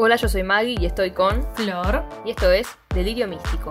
[0.00, 1.44] Hola, yo soy Maggie y estoy con.
[1.56, 2.04] Flor.
[2.24, 3.70] Y esto es Delirio Místico.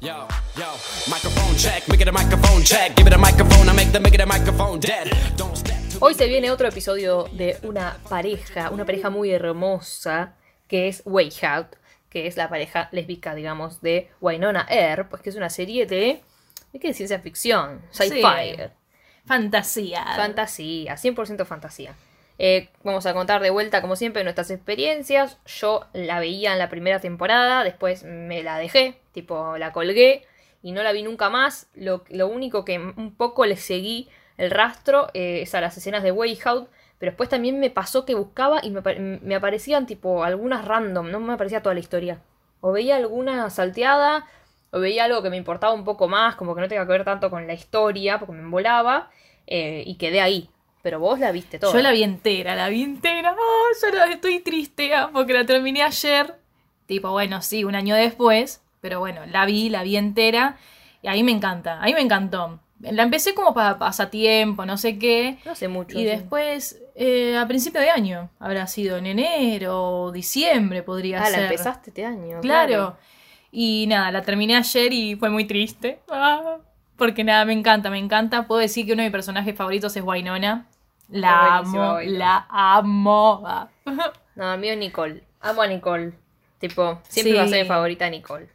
[0.00, 0.74] Yo, yo,
[1.06, 4.14] microphone check, make it a microphone check, give it a microphone, I make the make
[4.14, 5.12] it a microphone dead.
[5.36, 10.32] Don't step to Hoy se viene otro episodio de una pareja, una pareja muy hermosa,
[10.66, 11.76] que es Way Out,
[12.08, 16.22] que es la pareja lésbica, digamos, de Wynonna Earp, pues que es una serie de.
[16.72, 16.88] ¿De qué?
[16.88, 18.22] De ciencia ficción, sci-fi.
[18.22, 18.62] Sí.
[19.26, 20.06] Fantasía.
[20.16, 21.94] Fantasía, 100% fantasía.
[22.38, 25.38] Eh, vamos a contar de vuelta, como siempre, nuestras experiencias.
[25.46, 30.24] Yo la veía en la primera temporada, después me la dejé, tipo la colgué
[30.62, 31.68] y no la vi nunca más.
[31.74, 36.02] Lo, lo único que un poco le seguí el rastro eh, es a las escenas
[36.02, 36.68] de Way Out,
[36.98, 38.80] pero después también me pasó que buscaba y me,
[39.22, 42.20] me aparecían tipo algunas random, no me aparecía toda la historia.
[42.60, 44.26] O veía alguna salteada,
[44.70, 47.04] o veía algo que me importaba un poco más, como que no tenga que ver
[47.04, 49.10] tanto con la historia, porque me embolaba,
[49.46, 50.50] eh, y quedé ahí.
[50.86, 51.72] Pero vos la viste toda.
[51.72, 53.34] Yo la vi entera, la vi entera.
[53.36, 56.36] Oh, yo la- estoy triste ah, porque la terminé ayer.
[56.86, 58.62] Tipo, bueno, sí, un año después.
[58.80, 60.58] Pero bueno, la vi, la vi entera.
[61.02, 62.60] Y ahí me encanta, ahí me encantó.
[62.78, 65.38] La empecé como para pasatiempo, no sé qué.
[65.44, 65.98] No sé mucho.
[65.98, 66.04] Y sí.
[66.04, 71.38] después, eh, a principio de año, habrá sido en enero o diciembre podría Ah, ser.
[71.40, 72.40] la empezaste este año.
[72.42, 72.96] Claro.
[73.50, 75.98] Y nada, la terminé ayer y fue muy triste.
[76.08, 76.58] Ah,
[76.96, 78.46] porque nada, me encanta, me encanta.
[78.46, 80.66] Puedo decir que uno de mis personajes favoritos es Wynonna.
[81.10, 83.68] La amo, la amo.
[84.34, 85.22] No, a mí es Nicole.
[85.40, 86.12] Amo a Nicole.
[86.58, 87.38] Tipo, siempre Sí.
[87.38, 88.48] va a ser mi favorita Nicole.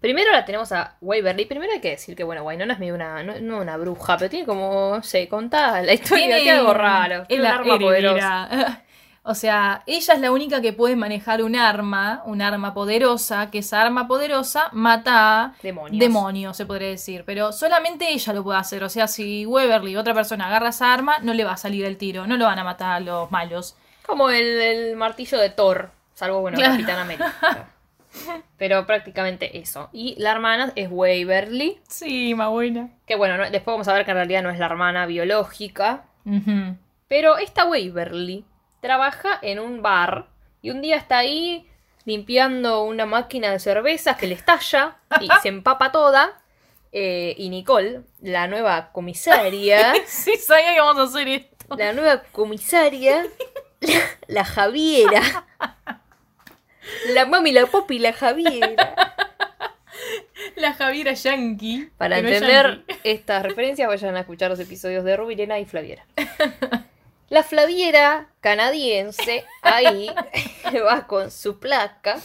[0.00, 1.44] Primero la tenemos a Waverly.
[1.44, 4.30] Primero hay que decir que, bueno, Wynonna es medio una, no, no una bruja, pero
[4.30, 7.24] tiene como, no sé, contá la historia, tiene, algo raro.
[7.28, 8.82] es la arma poderosa.
[9.24, 13.58] O sea, ella es la única que puede manejar un arma, un arma poderosa, que
[13.58, 16.00] esa arma poderosa mata a Demonios.
[16.00, 17.22] demonios, se podría decir.
[17.24, 18.82] Pero solamente ella lo puede hacer.
[18.82, 21.98] O sea, si Waverly, otra persona, agarra esa arma, no le va a salir el
[21.98, 22.26] tiro.
[22.26, 23.76] No lo van a matar a los malos.
[24.04, 25.92] Como el, el martillo de Thor.
[26.14, 26.72] Salvo, bueno, Claro.
[26.72, 27.32] Capitán América.
[28.58, 29.88] Pero prácticamente eso.
[29.92, 31.78] Y la hermana es Waverly.
[31.88, 32.90] Sí, más buena.
[33.06, 36.04] Que bueno, no- después vamos a ver que en realidad no es la hermana biológica.
[37.08, 38.44] Pero esta Waverly
[38.82, 40.26] trabaja en un bar
[40.60, 41.66] y un día está ahí
[42.04, 46.38] limpiando una máquina de cervezas que le estalla y se empapa toda.
[46.94, 51.74] Eh, y Nicole, la nueva comisaria, Sí, sabía que íbamos a hacer esto.
[51.74, 53.24] la nueva comisaria,
[53.80, 55.46] la, la Javiera,
[57.14, 59.14] la mami, la popi, la Javiera.
[60.56, 61.88] La Javiera Yankee.
[61.96, 63.00] Para que no es entender yankee.
[63.04, 66.04] estas referencias, vayan a escuchar los episodios de Rubirena y Flaviera.
[67.32, 70.10] La Flaviera canadiense ahí
[70.86, 72.18] va con su placa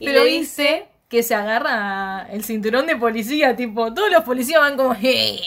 [0.00, 4.60] y Pero le dice que se agarra el cinturón de policía, tipo, todos los policías
[4.60, 5.40] van como, ¡hey!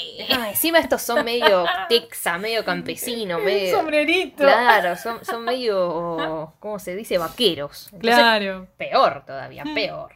[0.47, 3.75] Encima estos son medio texa, medio campesino, medio...
[3.75, 4.37] sombrerito.
[4.37, 7.17] Claro, son, son medio, ¿cómo se dice?
[7.17, 7.89] Vaqueros.
[7.91, 8.67] Entonces, Claro.
[8.77, 10.15] Peor todavía, peor.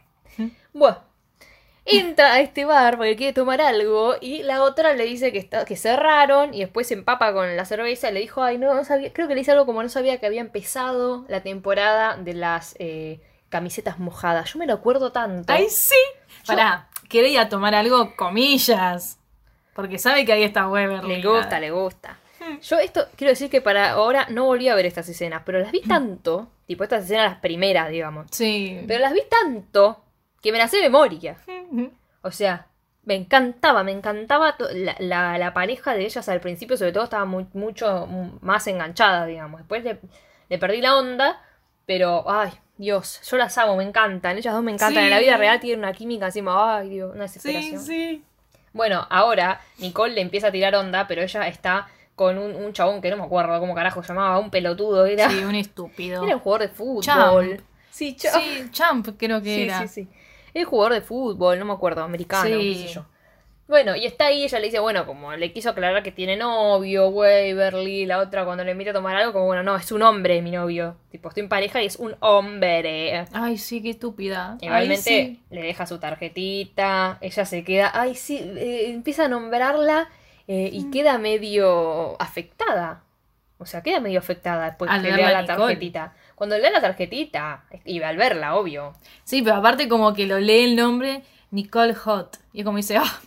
[0.72, 0.98] Bueno,
[1.86, 5.64] entra a este bar porque quiere tomar algo y la otra le dice que, está,
[5.64, 8.84] que cerraron y después se empapa con la cerveza y le dijo, ay, no, no
[8.84, 12.34] sabía, creo que le dice algo como no sabía que había empezado la temporada de
[12.34, 14.52] las eh, camisetas mojadas.
[14.52, 15.52] Yo me lo acuerdo tanto.
[15.52, 15.94] ¡Ay, sí!
[16.46, 19.18] Pará, quiere ir a tomar algo, comillas.
[19.74, 21.20] Porque sabe que ahí está Weberly.
[21.20, 22.18] Le gusta, le gusta.
[22.62, 25.72] Yo esto, quiero decir que para ahora no volví a ver estas escenas, pero las
[25.72, 28.80] vi tanto, tipo estas escenas las primeras, digamos, Sí.
[28.86, 30.00] pero las vi tanto
[30.46, 31.36] que me las sé de memoria.
[32.22, 32.66] O sea,
[33.04, 37.24] me encantaba, me encantaba la, la- la pareja de ellas al principio, sobre todo estaba
[37.24, 38.06] muy, mucho
[38.40, 39.60] más enganchada, digamos.
[39.60, 40.00] Después le,
[40.48, 41.40] le perdí la onda,
[41.86, 44.36] pero, ay, Dios, yo las amo, me encantan.
[44.38, 45.04] Ellas dos me encantan.
[45.04, 45.24] En la Sí.
[45.24, 47.80] vida real tienen una química encima, ay, Dios, una Sí, desesperación.
[47.82, 48.24] sí.
[48.72, 53.00] Bueno, ahora Nicole le empieza a tirar onda, pero ella está con un, un chabón
[53.00, 56.24] que no me acuerdo cómo carajo llamaba, un pelotudo, era, Sí, un estúpido.
[56.24, 57.02] era un jugador de fútbol.
[57.02, 57.60] Champ.
[57.90, 58.42] Sí, Champ.
[58.42, 59.80] Sí, Champ creo que Sí, era.
[59.80, 60.08] sí, sí.
[60.60, 62.72] Es jugador de fútbol, no me acuerdo, americano, Sí.
[62.82, 63.04] qué sé yo.
[63.68, 67.08] Bueno, y está ahí, ella le dice, bueno, como le quiso aclarar que tiene novio,
[67.08, 70.40] Waverly, la otra cuando le invita a tomar algo, como, bueno, no, es un hombre
[70.40, 70.96] mi novio.
[71.10, 73.24] Tipo, estoy en pareja y es un hombre.
[73.32, 74.56] Ay, sí, qué estúpida.
[74.60, 75.40] Igualmente sí.
[75.50, 80.08] le deja su tarjetita, ella se queda, ay, sí, eh, empieza a nombrarla
[80.48, 80.76] eh, Mm.
[80.76, 83.02] y queda medio afectada.
[83.58, 85.58] O sea, queda medio afectada después Al que le da la Nicole.
[85.58, 86.14] tarjetita.
[86.36, 88.94] Cuando le da la tarjetita, y al verla, obvio.
[89.24, 92.38] Sí, pero aparte como que lo lee el nombre Nicole Hot.
[92.52, 93.20] Y es como dice, ah,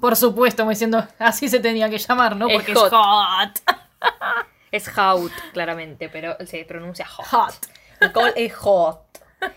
[0.00, 2.48] por supuesto, como diciendo, así se tenía que llamar, ¿no?
[2.48, 2.86] Es Porque hot.
[2.86, 3.62] es hot.
[4.72, 7.26] Es Hout, claramente, pero se pronuncia hot.
[7.26, 7.54] Hot.
[8.00, 9.02] Nicole es hot.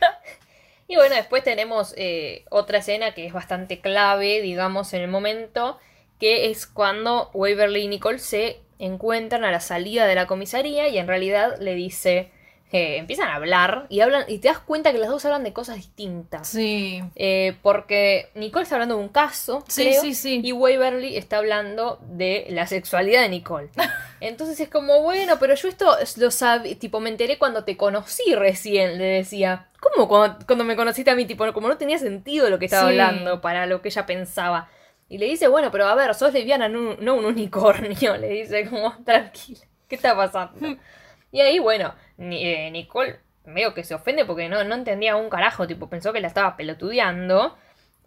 [0.87, 5.79] Y bueno, después tenemos eh, otra escena que es bastante clave, digamos, en el momento,
[6.19, 10.99] que es cuando Waverly y Nicole se encuentran a la salida de la comisaría y
[10.99, 12.31] en realidad le dice
[12.77, 15.53] eh, empiezan a hablar y hablan y te das cuenta que las dos hablan de
[15.53, 16.47] cosas distintas.
[16.47, 17.01] Sí.
[17.15, 20.41] Eh, porque Nicole está hablando de un caso, Sí, creo, sí, sí.
[20.43, 23.69] y Waverly está hablando de la sexualidad de Nicole.
[24.19, 28.33] Entonces es como, bueno, pero yo esto lo sabía, tipo, me enteré cuando te conocí
[28.35, 29.67] recién, le decía.
[29.79, 31.25] ¿Cómo cuando, cuando me conociste a mí?
[31.25, 32.99] Tipo, como no tenía sentido lo que estaba Sí.
[32.99, 34.67] hablando para lo que ella pensaba.
[35.07, 38.17] Y le dice, bueno, pero a ver, sos lesbiana, no, no un unicornio.
[38.17, 40.59] Le dice, como, tranquila, ¿qué está pasando?
[41.37, 45.67] y ahí, bueno, eh, Nicole medio que se ofende porque no, no entendía un carajo,
[45.67, 47.57] tipo, pensó que la estaba pelotudeando.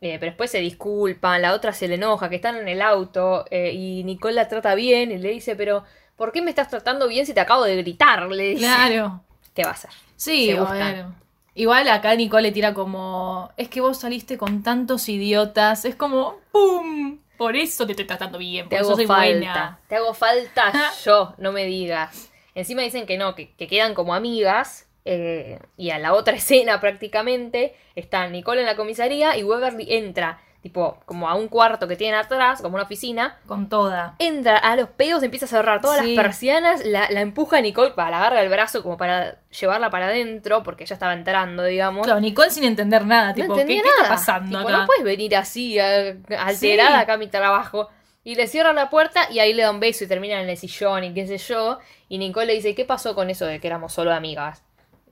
[0.01, 3.45] Eh, pero después se disculpan, la otra se le enoja, que están en el auto
[3.51, 5.85] y y Nicole la trata bien y le dice, pero
[6.17, 8.29] ¿por qué me estás tratando bien si te acabo de gritar?
[8.31, 8.61] Le dice.
[8.65, 9.23] Claro.
[9.55, 9.91] ¿Qué va a hacer?
[10.17, 11.15] Sí, bueno.
[11.55, 16.37] Igual acá Nicole le tira como, es que vos saliste con tantos idiotas, es como,
[16.53, 17.19] ¡pum!
[17.37, 19.31] Por eso te estoy tratando bien, Te por eso hago soy falta.
[19.31, 19.81] buena.
[19.89, 20.73] Te hago falta
[21.05, 22.31] yo, no me digas.
[22.55, 24.87] Encima dicen que no, que, que quedan como amigas.
[25.05, 30.41] eh, y a la otra escena prácticamente está Nicole en la comisaría y Waverly entra,
[30.61, 33.39] tipo, como a un cuarto que tienen atrás, como una oficina.
[33.47, 34.17] Con toda.
[34.19, 36.15] Entra a los pedos, empieza a cerrar todas Sí.
[36.15, 39.89] las persianas, la, la empuja a Nicole para la agarra el brazo como para llevarla
[39.89, 42.05] para adentro, porque ella estaba entrando, digamos.
[42.05, 44.79] Claro, Nicole sin entender nada, No tipo, ¿qué, está pasando Tipo, acá?
[44.81, 47.03] No puedes venir así, alterada Sí.
[47.03, 47.89] acá a mi trabajo.
[48.25, 50.57] Y le cierran la puerta y ahí le da un beso y terminan en el
[50.57, 51.79] sillón y qué sé yo.
[52.09, 54.63] Y Nicole le dice, ¿qué pasó con eso de que éramos solo amigas?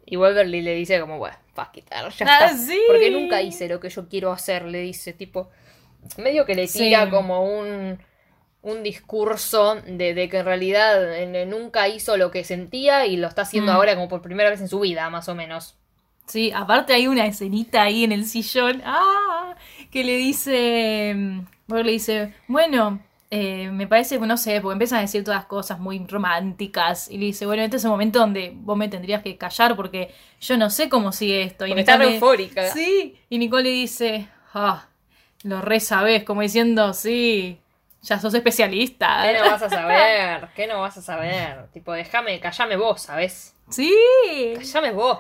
[0.05, 2.57] Y Waverly le dice como, bueno, fuck it, ya Ah, está.
[2.57, 2.79] sí.
[2.87, 5.51] Porque nunca hice lo que yo quiero hacer, le dice, tipo,
[6.19, 7.11] medio que le tira Sí.
[7.11, 7.99] como un,
[8.63, 10.97] un discurso de, de que en realidad
[11.47, 13.77] nunca hizo lo que sentía y lo está haciendo Mm.
[13.77, 15.77] ahora como por primera vez en su vida, más o menos.
[16.27, 19.55] Sí, aparte hay una escenita ahí en el sillón, ¡ah!
[19.91, 21.17] que le dice,
[21.67, 25.79] bueno, le dice, bueno, eh, me parece, no sé, porque empiezan a decir todas cosas
[25.79, 29.37] muy románticas, y le dice, bueno, este es el momento donde vos me tendrías que
[29.37, 31.67] callar porque yo no sé cómo sigue esto.
[31.67, 32.71] Y Porque Nicole- re eufórica.
[32.73, 34.87] Sí, y Nicole le dice, ah,
[35.43, 37.59] lo re sabés, como diciendo, sí,
[38.03, 39.23] ya sos especialista.
[39.25, 40.49] ¿Qué no vas a saber?
[40.55, 41.67] ¿Qué no vas a saber?
[41.73, 43.55] Tipo, déjame, callame vos, ¿sabes?
[43.69, 43.93] Sí.
[44.57, 45.19] Callame vos.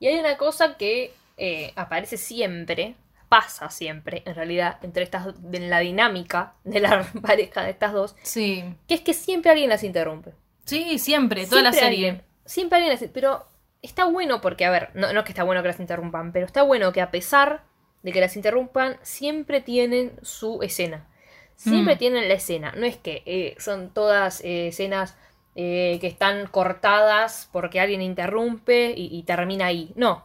[0.00, 2.94] Y hay una cosa que eh, aparece siempre,
[3.32, 8.14] pasa siempre, en realidad, entre estas, en la dinámica de la pareja de estas dos,
[8.22, 8.62] Sí.
[8.86, 10.32] que es que siempre alguien las interrumpe.
[10.66, 11.88] Sí, siempre, toda la serie.
[12.10, 13.46] alguien- siempre alguien las Pero
[13.80, 16.44] está bueno porque, a ver, no, no es que está bueno que las interrumpan, pero
[16.44, 17.62] está bueno que a pesar
[18.02, 21.08] de que las interrumpan, siempre tienen su escena.
[21.56, 21.98] Siempre Mm.
[21.98, 22.72] tienen la escena.
[22.76, 25.16] No es que eh, son todas eh, escenas
[25.54, 29.92] eh, que están cortadas porque alguien interrumpe y, y termina ahí.
[29.96, 30.24] No.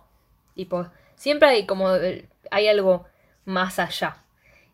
[0.56, 1.90] Tipo, siempre hay como.
[2.52, 3.06] Hay algo
[3.46, 4.18] más allá.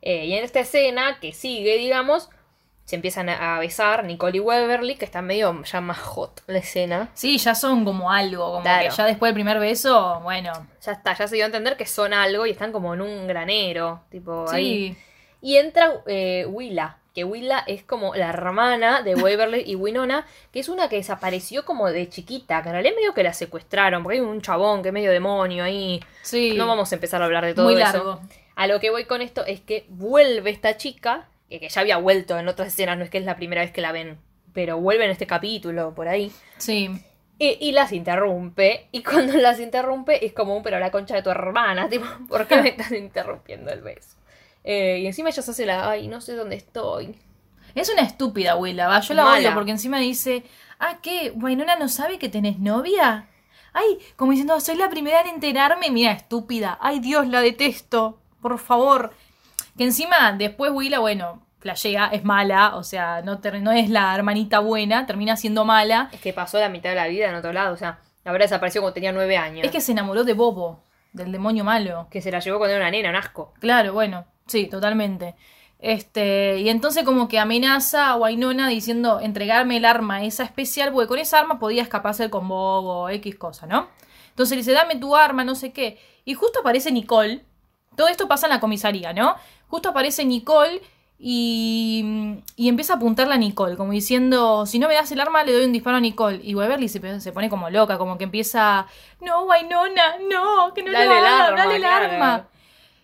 [0.01, 2.29] Eh, y en esta escena que sigue, digamos,
[2.85, 7.09] se empiezan a besar Nicole y Waverly, que está medio ya más hot la escena.
[7.13, 8.89] Sí, ya son como algo, como Claro.
[8.89, 11.85] que ya después del primer beso, bueno, Ya está, ya se dio a entender que
[11.85, 14.01] son algo y están como en un granero.
[14.09, 14.93] Tipo, ahí.
[14.93, 14.97] sí,
[15.41, 20.59] Y entra eh, Willa, que Willa es como la hermana de Waverly y Winona, que
[20.59, 24.17] es una que desapareció como de chiquita, que en realidad medio que la secuestraron, porque
[24.17, 25.99] hay un chabón que es medio demonio ahí.
[26.23, 27.83] sí, No vamos a empezar a hablar de todo muy eso.
[27.83, 28.21] largo.
[28.55, 31.97] A lo que voy con esto es que vuelve esta chica, que, que ya había
[31.97, 34.17] vuelto en otras escenas, no es que es la primera vez que la ven,
[34.53, 36.31] pero vuelve en este capítulo, por ahí.
[36.57, 36.89] Sí,
[37.39, 41.21] Y, y las interrumpe, y cuando las interrumpe es como un pero la concha de
[41.23, 44.17] tu hermana, tipo, ¿por qué me estás interrumpiendo el beso?
[44.63, 47.15] Eh, y encima ella se hace la, ay, no sé dónde estoy.
[47.75, 49.37] es una estúpida Willa, va, yo la Mala.
[49.39, 50.43] odio porque encima dice,
[50.79, 51.31] ah, ¿qué?
[51.35, 53.27] ¿Wainona no sabe que tenés novia?
[53.73, 58.59] Ay, como diciendo, soy la primera en enterarme, mira, estúpida, ay Dios, la detesto, por
[58.59, 59.13] favor.
[59.77, 64.13] Que encima, después Willa, bueno, flashea, es mala, o sea, no, ter- no es la
[64.13, 66.09] hermanita buena, termina siendo mala.
[66.11, 68.83] Es que pasó la mitad de la vida en otro lado, o sea, habrá desaparecido
[68.83, 69.65] cuando tenía nueve años.
[69.65, 70.79] Es que se enamoró de Bobo,
[71.11, 72.07] del demonio malo.
[72.11, 73.53] Que se la llevó cuando era una nena, un asco.
[73.59, 75.35] Claro, bueno, sí, totalmente.
[75.79, 81.07] Este, y entonces como que amenaza a Wainona diciendo entregarme el arma esa especial, porque
[81.09, 83.89] con esa arma podía escaparse con Bobo, X cosa, ¿no?
[84.29, 85.99] Entonces le dice, dame tu arma, no sé qué.
[86.23, 87.43] Y justo aparece Nicole.
[87.97, 89.35] Todo esto pasa en la comisaría, ¿no?
[89.67, 90.81] Justo aparece Nicole
[91.19, 95.43] y, y empieza a apuntarle a Nicole, como diciendo, si no me das el arma,
[95.43, 96.39] le doy un disparo a Nicole.
[96.43, 98.87] Y Waverly se, se pone como loca, como que empieza,
[99.19, 102.05] no, Wainona, no, que no Dale le el hagas, arma, dale el claro.
[102.05, 102.47] arma.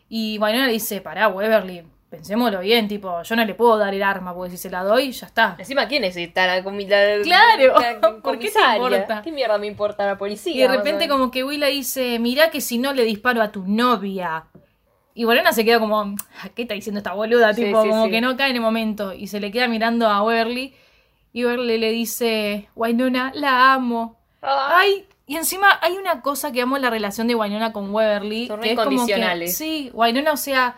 [0.09, 4.01] Y Winona le dice, pará, Waverly, pensémoslo bien, tipo, yo no le puedo dar el
[4.01, 5.55] arma, porque si se la doy, ya está.
[5.59, 6.97] Encima, ¿quién es esta la comida?
[7.23, 7.75] Claro,
[8.23, 9.21] ¿por qué te importa?
[9.23, 10.53] ¿Qué mierda me importa la policía?
[10.55, 13.63] Y de repente como que Willa dice, mirá que si no le disparo a tu
[13.67, 14.45] novia.
[15.13, 17.53] Y Winona se queda como, "Ah, ¿qué está diciendo esta boluda?
[17.53, 18.11] Sí, Tipo, sí, como sí.
[18.11, 19.13] que no cae en el momento.
[19.13, 20.73] Y se le queda mirando a Waverly.
[21.33, 24.17] Y Waverly le dice, Winona, la amo.
[24.41, 28.47] Ay, y encima hay una cosa que amo en la relación de Wynonna con Waverly.
[28.47, 29.55] Son que es como que, incondicionales.
[29.55, 30.75] sí, Wynonna, o sea,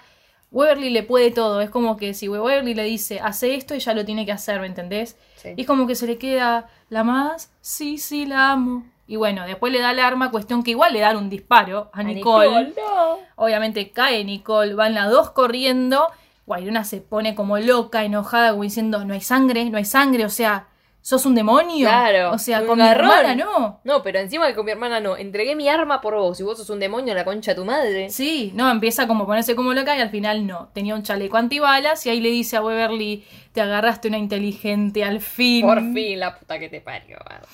[0.52, 1.62] Waverly le puede todo.
[1.62, 4.68] Es como que si Waverly le dice, hace esto, ella lo tiene que hacer, ¿me
[4.68, 5.16] entendés?
[5.38, 5.54] Sí.
[5.56, 7.50] Y es como que se le queda, ¿la más?
[7.62, 8.84] Sí, sí, la amo.
[9.08, 12.02] Y bueno, después le da el arma, cuestión que igual le dan un disparo a,
[12.02, 12.74] A Nicole.
[12.76, 13.20] no.
[13.38, 16.08] Obviamente cae Nicole, van las dos corriendo.
[16.46, 20.30] Guayrona se pone como loca, enojada, como diciendo, no hay sangre, no hay sangre, o
[20.30, 20.68] sea,
[21.02, 21.88] sos un demonio.
[21.88, 22.32] Claro.
[22.32, 23.10] O sea, con mi garrón.
[23.10, 23.80] hermana no.
[23.84, 25.18] No, pero encima que con mi hermana no.
[25.18, 26.40] Entregué mi arma por vos.
[26.40, 28.10] Y vos sos un demonio, la concha de tu madre.
[28.10, 30.70] Sí, no, empieza como a ponerse como loca y al final no.
[30.74, 35.22] Tenía un chaleco antibalas y ahí le dice a Waverly, te agarraste una inteligente al
[35.22, 35.66] fin.
[35.66, 37.18] Por fin, la puta que te parió.
[37.30, 37.48] madre.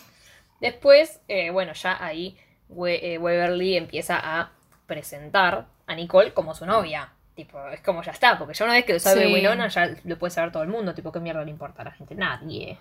[0.60, 2.36] Después, eh, bueno, ya ahí
[2.70, 4.52] We- eh, Waverly empieza a
[4.88, 7.10] presentar a Nicole como su novia.
[7.36, 9.34] Tipo, es como ya está, porque ya una vez que lo sabe Sí.
[9.34, 10.94] Winona, ya lo puede saber todo el mundo.
[10.96, 12.16] Tipo, ¿qué mierda le importa a la gente?
[12.16, 12.78] Nadie.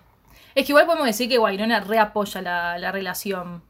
[0.57, 3.63] Es que igual podemos decir que Guayrona reapoya la, la relación.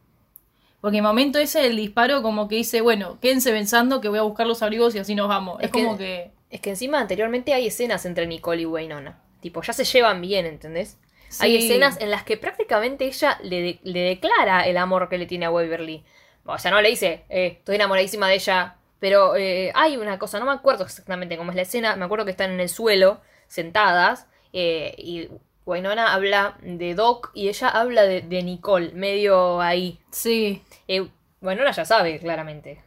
[0.82, 4.20] Porque en el momento ese del disparo como que dice, bueno, quédense pensando que voy
[4.20, 5.62] a buscar los abrigos y así nos vamos.
[5.62, 6.32] Es, como que...
[6.50, 9.20] Es que encima anteriormente hay escenas entre Nicole y Waynona.
[9.42, 10.98] Tipo, ya se llevan bien, ¿entendés?
[11.30, 11.44] Sí.
[11.46, 15.26] Hay escenas en las que prácticamente ella le, de- le declara el amor que le
[15.26, 16.06] tiene a Waverly.
[16.46, 18.76] O sea, no le dice, eh, estoy enamoradísima de ella.
[19.00, 21.96] Pero eh, hay una cosa, no me acuerdo exactamente cómo es la escena.
[21.98, 24.28] Me acuerdo que están en el suelo, sentadas.
[24.54, 25.28] eh, y
[25.68, 30.00] Waynona habla de Doc y ella habla de, de Nicole, medio ahí.
[30.12, 31.08] Sí, Eh,
[31.42, 32.84] Waynona ya sabe, claramente.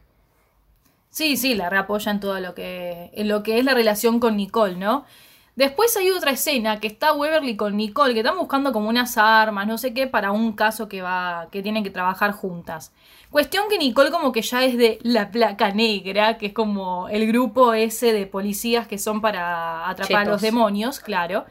[1.09, 4.37] sí, sí, la reapoya en todo lo que, en lo que es la relación con
[4.37, 5.05] Nicole, ¿no?
[5.55, 9.67] Después hay otra escena que está Waverly con Nicole, que están buscando como unas armas,
[9.67, 12.93] no sé qué, para un caso que va, que tienen que trabajar juntas.
[13.29, 17.27] Cuestión que Nicole como que ya es de la placa negra, que es como el
[17.27, 21.45] grupo ese de policías que son para atrapar a los demonios, claro.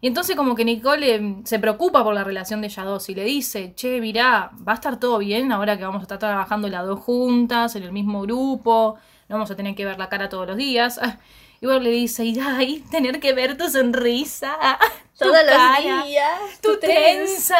[0.00, 3.14] Y entonces como que Nicole eh, se preocupa por la relación de ellas dos y
[3.14, 6.68] le dice, che, mirá, va a estar todo bien ahora que vamos a estar trabajando
[6.68, 8.96] las dos juntas, en el mismo grupo,
[9.28, 11.00] no vamos a tener que ver la cara todos los días.
[11.60, 14.56] Y luego le dice, y ay, tener que ver tu sonrisa,
[15.18, 16.38] tu Todos los cara, días.
[16.62, 17.56] tu trenza.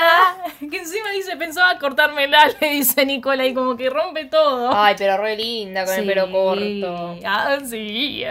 [0.70, 4.70] Que encima dice, pensaba cortármela, le dice Nicola, y como que rompe todo.
[4.72, 7.16] Ay, pero re linda con el pelo corto.
[7.24, 8.22] Ah, sí.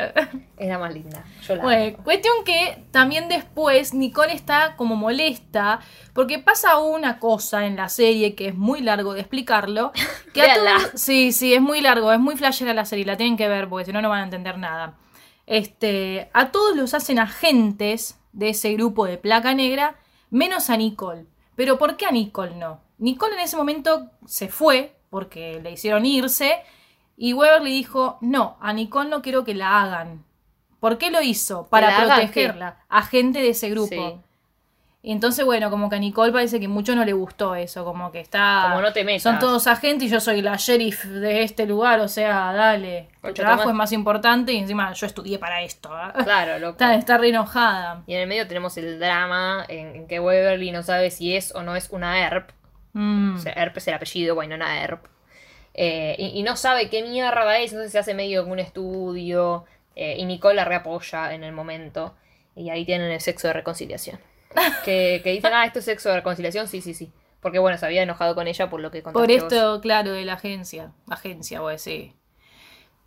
[0.57, 1.23] Era más linda.
[1.47, 5.79] Yo la Bueno, cuestión que también después Nicole está como molesta
[6.13, 9.91] porque pasa una cosa en la serie que es muy largo de explicarlo.
[10.33, 13.35] Que a todos- sí, sí, es muy largo, es muy flashera la serie, la tienen
[13.37, 14.93] que ver porque si no no van a entender nada.
[15.47, 19.95] Este, a todos los hacen agentes de ese grupo de placa negra,
[20.29, 21.25] menos a Nicole.
[21.55, 22.81] Pero ¿por qué a Nicole no?
[22.99, 26.59] Nicole en ese momento se fue porque le hicieron irse
[27.15, 30.23] y Weber le dijo, no, a Nicole no quiero que la hagan.
[30.79, 31.67] ¿Por qué lo hizo?
[31.67, 32.83] Para protegerla.
[32.89, 33.87] Agente de ese grupo.
[33.89, 34.26] Sí.
[35.03, 38.11] Y entonces, bueno, como que a Nicole parece que mucho no le gustó eso, como
[38.11, 38.65] que está...
[38.69, 39.23] Como no te metas.
[39.23, 43.07] Son todos agentes y yo soy la sheriff de este lugar, o sea, dale.
[43.15, 45.89] Tu Concha, trabajo es más importante y encima yo estudié para esto.
[45.93, 46.11] ¿ah?
[46.23, 46.71] Claro, loco.
[46.71, 48.03] Está, está re enojada.
[48.07, 51.53] Y en el medio tenemos el drama en, en que Waverly no sabe si es
[51.55, 52.49] o no es una ERP.
[52.93, 53.35] Mm.
[53.35, 55.05] O sea, ERP es el apellido, Wynonna ERP.
[55.75, 59.63] Eh, y, y no sabe qué mierda es, entonces se hace medio un estudio.
[59.95, 62.15] eh, y Nicole la reapoya en el momento.
[62.55, 64.19] Y ahí tienen el sexo de reconciliación.
[64.85, 67.11] Que, que dicen, ah, esto es sexo de reconciliación, sí, sí, sí.
[67.41, 69.53] Porque bueno, se había enojado con ella por lo que contaste Por vos.
[69.53, 70.91] esto, claro, de la agencia.
[71.09, 72.13] Agencia, voy a decir.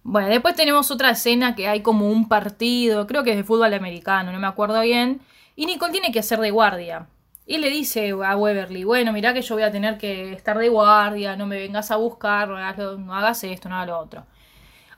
[0.02, 3.74] Bueno, después tenemos otra escena que hay como un partido, creo que es de fútbol
[3.74, 5.20] americano, no me acuerdo bien.
[5.56, 7.08] Y Nicole tiene que hacer de guardia.
[7.46, 10.68] Y le dice a Weberly, bueno, mirá que yo voy a tener que estar de
[10.68, 13.98] guardia, no me vengas a buscar, no hagas, lo- no hagas esto, no hagas lo
[13.98, 14.26] otro.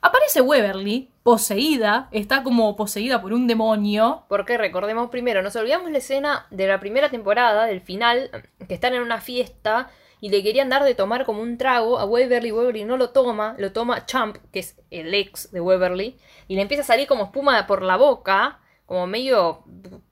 [0.01, 4.25] Aparece Weberly, poseída, está como poseída por un demonio.
[4.27, 8.29] Porque recordemos primero, nos olvidamos la escena de la primera temporada, del final,
[8.67, 9.89] que están en una fiesta
[10.19, 12.51] y le querían dar de tomar como un trago a Waverly.
[12.51, 16.61] Waverly no lo toma, lo toma Champ, que es el ex de Waverly, y le
[16.61, 19.63] empieza a salir como espuma por la boca, como medio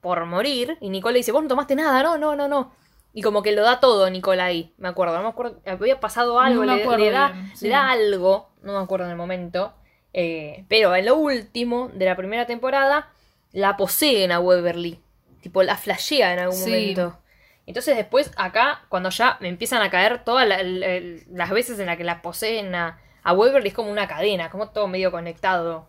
[0.01, 0.77] por morir.
[0.81, 2.71] Y Nicole le dice: Vos no tomaste nada, no, no, no, no.
[3.13, 6.39] Y como que lo da todo Nicole ahí, me acuerdo, no me acuerdo, había pasado
[6.39, 7.65] algo, No le, le da, bien, sí.
[7.65, 9.73] le da algo, no me acuerdo en el momento.
[10.13, 13.09] Eh, pero en lo último de la primera temporada,
[13.53, 14.99] la poseen a Waverly.
[15.41, 16.69] Tipo, la flashea en algún Sí.
[16.69, 17.17] momento.
[17.65, 21.97] Entonces después acá, cuando ya me empiezan a caer todas la- las veces en las
[21.97, 25.87] que la poseen a, a Waverly, es como una cadena, como todo medio conectado.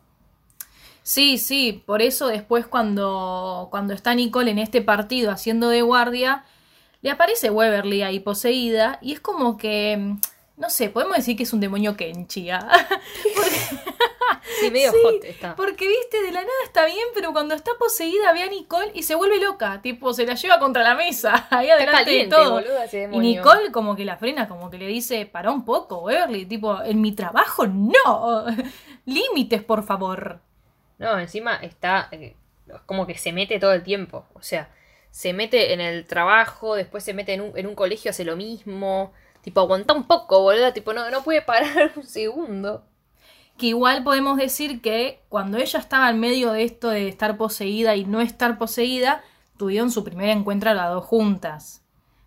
[1.03, 6.45] Sí, sí, por eso después cuando, cuando está Nicole en este partido haciendo de guardia,
[7.01, 10.21] le aparece Weberly ahí poseída y es como que, mm,
[10.57, 12.69] no sé, podemos decir que es un demonio Kenchi, ¿ah?
[13.35, 13.83] Porque
[14.61, 15.57] Sí, medio Sí, hot está.
[15.57, 19.03] Porque, viste, de la nada está bien, pero cuando está poseída ve a Nicole y
[19.03, 19.81] se vuelve loca.
[19.83, 22.53] Tipo, se la lleva contra la mesa, ahí adelante caliente, de todo.
[22.55, 23.19] boluda, ese y.
[23.19, 26.47] Nicole como que la frena, como que le dice, para un poco, Waverly.
[26.47, 28.47] Tipo, en mi trabajo no.
[29.07, 30.41] Límites, por favor.
[30.99, 32.37] No, encima está eh,
[32.87, 34.27] como que se mete todo el tiempo.
[34.35, 34.71] O sea,
[35.11, 38.37] se mete en el trabajo, después se mete en un, en un colegio, hace lo
[38.37, 39.13] mismo.
[39.43, 40.73] Tipo, aguanta un poco, boludo.
[40.73, 42.85] Tipo, no, no puede parar un segundo.
[43.59, 47.95] Que igual podemos decir que cuando ella estaba en medio de esto de estar poseída
[47.97, 49.23] y no estar poseída,
[49.59, 51.83] tuvieron su primer encuentro las dos juntas.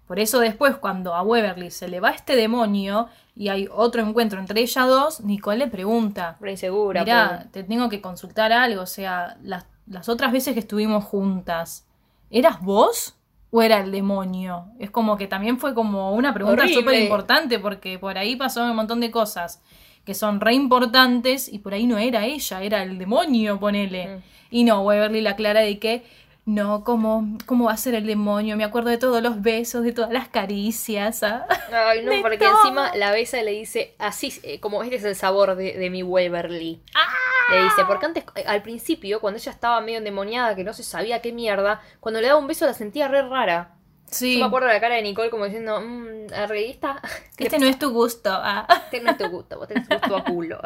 [0.08, 4.40] Por eso después, cuando a Waverly se le va este demonio y hay otro encuentro
[4.40, 7.48] entre ellas dos, Nicole le pregunta, Re insegura.
[7.52, 11.88] te tengo que consultar algo, o sea, las, las otras veces que estuvimos juntas,
[12.30, 13.16] ¿eras vos
[13.56, 14.66] o era el demonio?
[14.80, 18.76] Es como que también fue como una pregunta súper importante porque por ahí pasó un
[18.76, 19.62] montón de cosas
[20.04, 24.08] que son re importantes y por ahí no era ella, era el demonio, ponele.
[24.08, 24.22] Mm.
[24.52, 26.04] Y no, Waverly la aclara de que
[26.46, 28.58] no, ¿cómo, ¿cómo va a ser el demonio?
[28.58, 31.24] Me acuerdo de todos los besos, de todas las caricias.
[31.24, 31.48] ¿ah?
[31.72, 32.58] Ay, no, porque todo.
[32.58, 35.90] encima la besa y le dice, así, eh, como este es el sabor de, de
[35.90, 36.82] mi Waverly.
[36.94, 37.25] ¡Ah!
[37.52, 40.84] Le dice, porque antes, eh, al principio, cuando ella estaba medio endemoniada, que no se
[40.84, 43.75] sabía qué mierda, cuando le daba un beso la sentía re rara.
[44.06, 47.02] Sí, Yo me acuerdo de la cara de Nicole como diciendo, mmm, ¿revista?
[47.38, 48.30] este no es tu gusto.
[48.32, 48.68] ah.
[48.86, 50.60] Este no es tu gusto, vos tenés gusto a culo.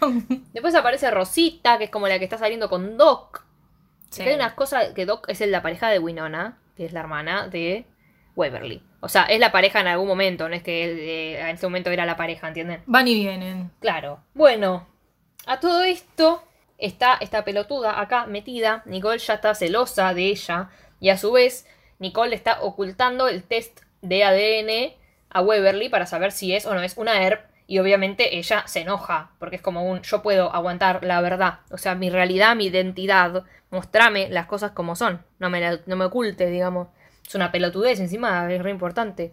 [0.52, 3.44] Después aparece Rosita, que es como la que está saliendo con Doc.
[4.10, 4.22] Sí.
[4.22, 7.48] Que Hay unas cosas que Doc es la pareja de Winona, que es la hermana
[7.48, 7.86] de
[8.36, 8.82] Waverly.
[9.00, 11.90] O sea, es la pareja en algún momento, no es que eh, en ese momento
[11.90, 12.82] era la pareja, ¿entienden?
[12.86, 13.70] Van y vienen.
[13.80, 14.20] Claro.
[14.34, 14.86] Bueno,
[15.46, 16.42] a todo esto
[16.78, 18.82] está esta pelotuda acá metida.
[18.86, 20.70] Nicole ya está celosa de ella.
[21.00, 21.66] Y a su vez,
[21.98, 24.94] Nicole está ocultando el test de ADN
[25.30, 27.46] a Waverly para saber si es o no es una ERP.
[27.66, 31.60] Y obviamente ella se enoja, porque es como un yo puedo aguantar la verdad.
[31.70, 33.44] O sea, mi realidad, mi identidad.
[33.70, 35.24] Mostrame las cosas como son.
[35.38, 36.08] No me, la- no me
[36.46, 36.88] digamos.
[37.26, 39.32] Es una pelotudez encima, es re importante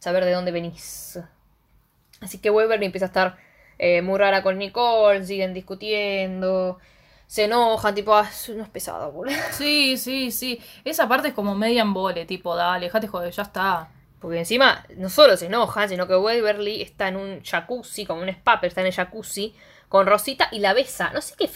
[0.00, 1.18] saber de dónde venís.
[2.20, 3.38] Así que Waverly empieza a estar
[3.78, 6.78] eh, muy rara con Nicole, siguen discutiendo,
[7.26, 9.36] se enojan, tipo, ah, no es pesado, boludo.
[9.52, 10.60] Sí, sí, sí.
[10.84, 13.88] Esa parte es como media embole, tipo, dale, dejate joder, ya está.
[14.20, 18.28] Porque encima no solo se enojan, sino que Waverly está en un jacuzzi, como un
[18.30, 19.54] spa, pero está en el jacuzzi
[19.88, 21.10] con Rosita y la besa.
[21.12, 21.48] No sé qué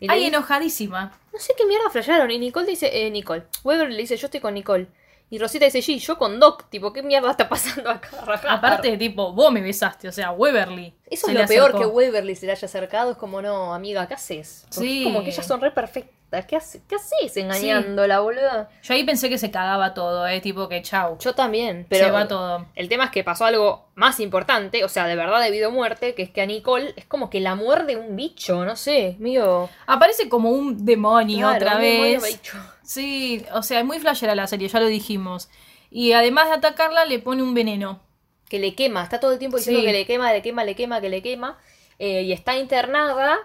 [0.00, 1.12] le Ay, enojadísima.
[1.32, 2.30] no sé qué mierda flasharon.
[2.30, 3.44] Y Nicole dice, eh, Nicole.
[3.64, 4.86] Waverly le dice, yo estoy con Nicole.
[5.30, 6.68] Y Rosita dice, sí, yo con Doc.
[6.70, 8.08] Tipo, ¿qué mierda está pasando acá?
[8.48, 10.94] Aparte, tipo, vos me besaste, o sea, Waverly.
[11.06, 11.78] Eso se es lo peor acercó.
[11.80, 13.10] que Waverly se le haya acercado.
[13.12, 14.66] Es como, no, amiga, ¿qué haces?
[14.68, 15.04] Porque Sí.
[15.04, 16.14] como que ellas son re perfectas.
[16.42, 18.68] ¿Qué, hace- qué haces engañándola, boluda?
[18.82, 21.16] Yo ahí pensé que se cagaba todo, eh, tipo que chau.
[21.18, 22.66] Yo también, pero se va todo.
[22.74, 26.14] el tema es que pasó algo más importante, o sea, de verdad debido a muerte,
[26.14, 29.68] que es que a Nicole es como que la muerde un bicho, no sé, mío.
[29.86, 32.22] Aparece como un demonio otra vez.
[32.26, 32.58] Bicho.
[32.82, 35.48] Sí, o sea, es muy flashera la serie, ya lo dijimos.
[35.90, 38.00] Y además de atacarla, le pone un veneno.
[38.48, 39.86] Que le quema, está todo el tiempo diciendo Sí.
[39.86, 41.58] que le quema, le quema, le quema, que le quema.
[42.00, 43.38] eh, y está internada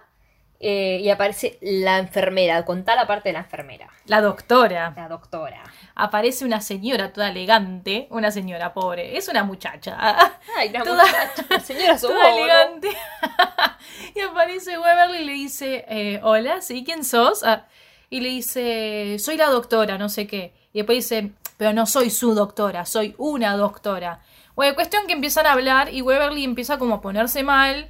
[0.59, 4.93] eh, y aparece la enfermera, contá la parte de la enfermera, La doctora.
[4.95, 5.63] la doctora.
[5.95, 8.07] Aparece una señora toda elegante.
[8.09, 9.17] Una señora pobre.
[9.17, 9.97] Es una muchacha.
[10.57, 12.89] Ay, la Toda- muchacha, señora sos toda elegante.
[14.15, 16.83] y aparece Waverly y le dice, eh, hola, ¿sí?
[16.83, 17.43] ¿Quién sos?
[17.43, 17.65] Ah,
[18.09, 20.53] y le dice, soy la doctora, no sé qué.
[20.73, 24.21] Y después dice, pero no soy su doctora, soy una doctora.
[24.55, 27.89] Bueno, cuestión que empiezan a hablar y Waverly empieza como a ponerse mal.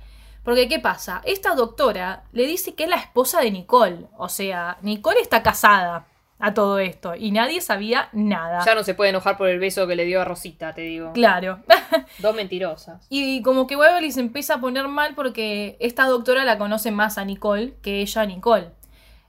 [0.49, 1.21] Porque, ¿qué pasa?
[1.25, 4.07] Esta doctora le dice que es la esposa de Nicole.
[4.17, 6.07] O sea, Nicole está casada
[6.39, 8.65] a todo esto y nadie sabía nada.
[8.65, 11.13] Ya no se puede enojar por el beso que le dio a Rosita, te digo.
[11.13, 11.59] Claro.
[12.17, 13.05] Dos mentirosas.
[13.11, 17.19] Y como que Waverly se empieza a poner mal porque esta doctora la conoce más
[17.19, 18.71] a Nicole que ella a Nicole.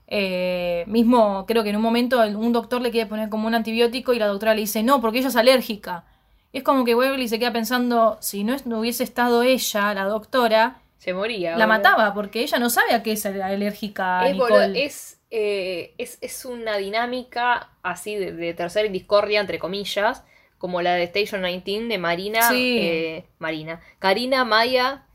[0.07, 4.11] Eh, mismo, creo que en un momento un doctor le quiere poner como un antibiótico
[4.13, 6.03] y la doctora le dice no, porque ella es alérgica.
[6.51, 10.81] Y es como que Waverly se queda pensando, si no hubiese estado ella, la doctora,
[11.01, 11.57] Se moría.
[11.57, 11.67] la boludo.
[11.67, 14.85] mataba porque ella no sabe a qué es alérgica Es, boludo, Nicole.
[14.85, 20.23] es, eh, es, es una dinámica así de, de tercera discordia, entre comillas,
[20.59, 22.49] como la de Station 19 de Marina.
[22.49, 22.77] Sí.
[22.79, 23.81] eh, Marina.
[23.97, 25.05] Karina, Maya.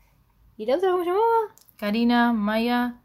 [0.57, 1.55] ¿Y la otra cómo se llamaba?
[1.77, 2.95] Karina, Maya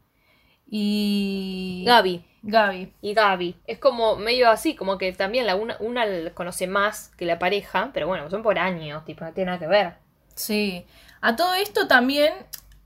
[0.69, 1.83] y...
[1.87, 2.25] Gaby.
[2.41, 2.93] Gaby.
[3.01, 3.55] Y Gaby.
[3.65, 7.91] Es como medio así, como que también la una, una conoce más que la pareja,
[7.93, 9.93] pero bueno, son por años, tipo, no tiene nada que ver.
[10.35, 10.85] Sí.
[11.21, 12.33] A todo esto también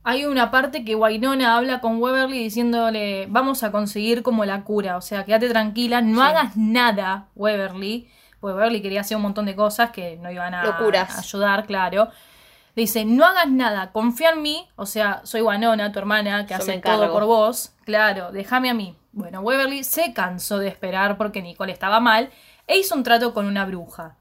[0.09, 4.95] hay una parte que Wainona habla con Waverly diciéndole, vamos a conseguir como la cura,
[4.95, 6.27] o sea, quédate tranquila, no Sí.
[6.29, 8.09] hagas nada, Waverly.
[8.39, 11.19] Porque Waverly quería hacer un montón de cosas que no iban a, Locuras.
[11.19, 12.07] ayudar, claro.
[12.75, 14.69] Le dice, no hagas nada, confía en mí.
[14.77, 17.73] O sea, soy Wanona, tu hermana, que Yo hace todo por vos.
[17.83, 18.95] Claro, déjame a mí.
[19.11, 22.29] Bueno, Waverly se cansó de esperar porque Nicole estaba mal
[22.65, 24.15] e hizo un trato con una bruja.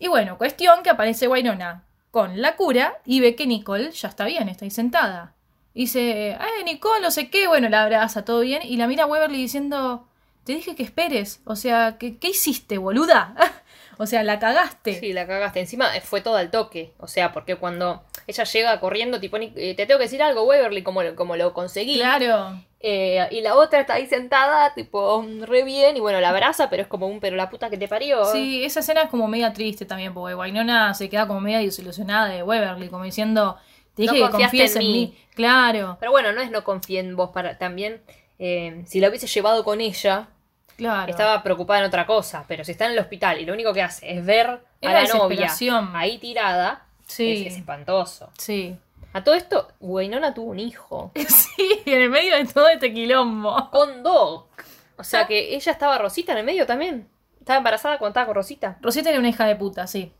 [0.00, 4.24] Y bueno, cuestión que aparece Wynonna con la cura y ve que Nicole ya está
[4.24, 5.34] bien, está ahí sentada.
[5.74, 9.02] Y dice, eh, Nicole, no sé qué, bueno, la abraza, todo bien, y la mira
[9.02, 10.06] a Waverly diciendo,
[10.44, 13.34] te dije que esperes, o sea, ¿qué, qué hiciste, boluda?
[13.98, 15.00] o sea, la cagaste.
[15.00, 15.58] Sí, la cagaste.
[15.58, 16.92] Encima eh, fue todo al toque.
[16.98, 20.44] O sea, porque cuando ella llega corriendo, tipo, "Ni- eh, te tengo que decir algo,
[20.44, 21.96] Waverly, como, como lo conseguí.
[21.96, 25.96] Claro, Eh, y la otra está ahí sentada, tipo, re bien.
[25.96, 28.26] Y bueno, la abraza, pero es como un, pero la puta que te parió.
[28.26, 32.26] sí, esa escena es como media triste también, porque Wynonna se queda como media desilusionada
[32.28, 33.56] de Waverly, como diciendo,
[33.94, 34.92] te dije No que confíes en en mí.
[34.92, 35.18] mí.
[35.34, 38.02] Claro, Pero bueno, no es no confíe en vos para también.
[38.38, 40.28] eh, si la hubiese llevado con ella,
[40.76, 41.10] claro.
[41.10, 42.44] estaba preocupada en otra cosa.
[42.48, 44.92] Pero si está en el hospital y lo único que hace es ver Es a
[44.92, 45.50] la novia
[45.94, 47.46] ahí tirada, Sí.
[47.46, 48.30] es, es espantoso.
[48.36, 48.76] Sí.
[49.14, 51.12] A todo esto, Waynona tuvo un hijo.
[51.28, 53.70] Sí, en el medio de todo este quilombo.
[53.70, 54.48] Con Doc.
[54.96, 57.08] O sea que ella estaba Rosita en el medio también.
[57.38, 58.76] Estaba embarazada cuando estaba con Rosita.
[58.80, 60.12] Rosita era una hija de puta, sí.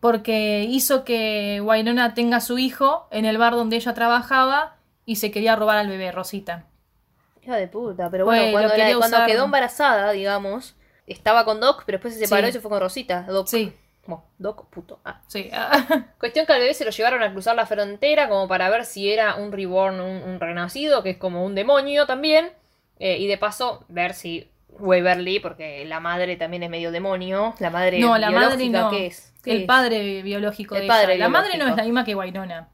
[0.00, 5.30] Porque hizo que Wynonna tenga su hijo en el bar donde ella trabajaba y se
[5.30, 6.66] quería robar al bebé, Rosita.
[7.42, 9.26] Hija de puta, pero bueno, cuando, usar.
[9.26, 10.74] quedó embarazada, digamos,
[11.06, 12.50] estaba con Doc, pero después se separó Sí.
[12.50, 13.22] y se fue con Rosita.
[13.22, 13.46] Doc.
[13.46, 13.72] Sí.
[14.06, 15.00] Bueno, Doc, puto.
[15.04, 15.20] Ah.
[15.28, 15.50] Sí.
[16.18, 19.12] Cuestión que al bebé se lo llevaron a cruzar la frontera como para ver si
[19.12, 22.50] era un reborn, un, un renacido, que es como un demonio también.
[22.98, 27.54] eh, y de paso, ver si Waverly, porque la madre también es medio demonio.
[27.58, 28.90] La madre no, la madre no.
[28.90, 29.32] ¿qué es?
[29.42, 29.66] ¿Qué el es?
[29.66, 31.24] padre biológico El de padre ella.
[31.24, 32.68] La madre no es la misma que Wynonna.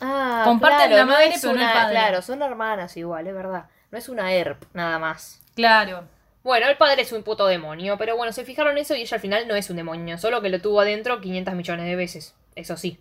[0.00, 1.92] Ah, Comparten claro, la no madre, es pero no el una- padre.
[1.94, 3.64] Claro, son hermanas igual, es verdad.
[3.90, 5.42] No es una ERP, nada más.
[5.54, 6.04] Claro.
[6.42, 9.20] Bueno, el padre es un puto demonio, pero bueno, se fijaron eso y ella al
[9.20, 12.34] final no es un demonio, solo que lo tuvo adentro 500 millones de veces.
[12.54, 12.98] Eso sí.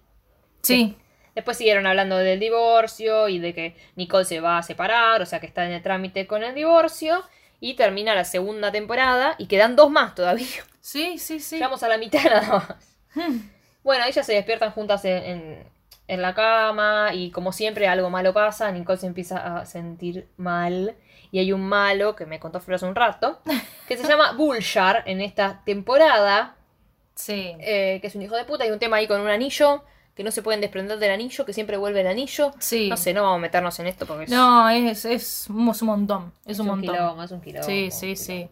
[0.61, 0.97] Sí.
[1.35, 5.39] Después siguieron hablando del divorcio y de que Nicole se va a separar, o sea
[5.39, 7.23] que está en el trámite con el divorcio.
[7.61, 10.47] Y termina la segunda temporada y quedan dos más todavía.
[10.81, 11.57] Sí, sí, sí.
[11.57, 12.97] Llegamos a la mitad nada más.
[13.83, 15.63] Bueno, ellas se despiertan juntas en, en-
[16.07, 20.95] en la cama y como siempre algo malo pasa, Nicole se empieza a sentir mal
[21.31, 23.39] y hay un malo que me contó Flor hace un rato,
[23.87, 26.55] que se llama Bullshar en esta temporada,
[27.15, 27.53] Sí.
[27.59, 29.83] eh, que es un hijo de puta, hay un tema ahí con un anillo,
[30.15, 32.51] que no se pueden desprender del anillo, que siempre vuelve el anillo.
[32.59, 32.89] Sí.
[32.89, 35.81] No sé, no vamos a meternos en esto porque es, No, es, es, un es
[35.81, 36.33] un montón.
[36.45, 36.93] Es, es un montón.
[36.95, 37.65] quilombo, es un quilombo.
[37.67, 38.49] Sí, sí, sí.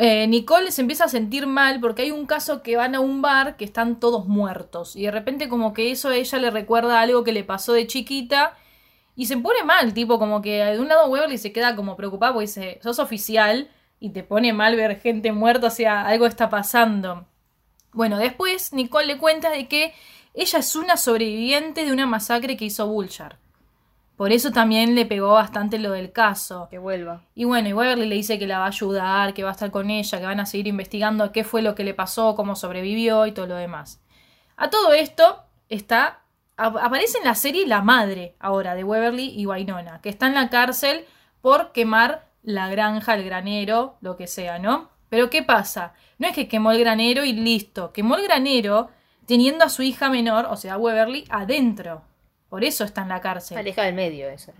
[0.00, 3.20] Eh, Nicole se empieza a sentir mal porque hay un caso que van a un
[3.20, 7.00] bar que están todos muertos y de repente como que eso a ella le recuerda
[7.00, 8.56] algo que le pasó de chiquita
[9.18, 12.32] y se pone mal, tipo como que de un lado Waverly se queda como preocupada
[12.32, 16.48] porque dice, sos oficial y te pone mal ver gente muerta, o sea, algo está
[16.48, 17.26] pasando.
[17.92, 19.92] Bueno, después Nicole le cuenta de que
[20.34, 23.38] ella es una sobreviviente de una masacre que hizo Bullshar.
[24.16, 26.68] Por eso también le pegó bastante lo del caso.
[26.70, 27.22] Que vuelva.
[27.34, 29.72] Y bueno, y Waverly le dice que la va a ayudar, que va a estar
[29.72, 33.26] con ella, que van a seguir investigando qué fue lo que le pasó, cómo sobrevivió
[33.26, 34.00] y todo lo demás.
[34.56, 36.20] A todo esto está
[36.58, 40.50] aparece en la serie la madre ahora de Waverly y Wynonna, que está en la
[40.50, 41.06] cárcel
[41.40, 44.90] por quemar la granja, el granero, lo que sea, ¿no?
[45.08, 45.94] Pero ¿qué pasa?
[46.18, 48.90] No es que quemó el granero y listo, quemó el granero
[49.26, 52.02] teniendo a su hija menor, o sea, Waverly, adentro.
[52.48, 53.58] Por eso está en la cárcel.
[53.58, 54.52] Aleja del medio eso.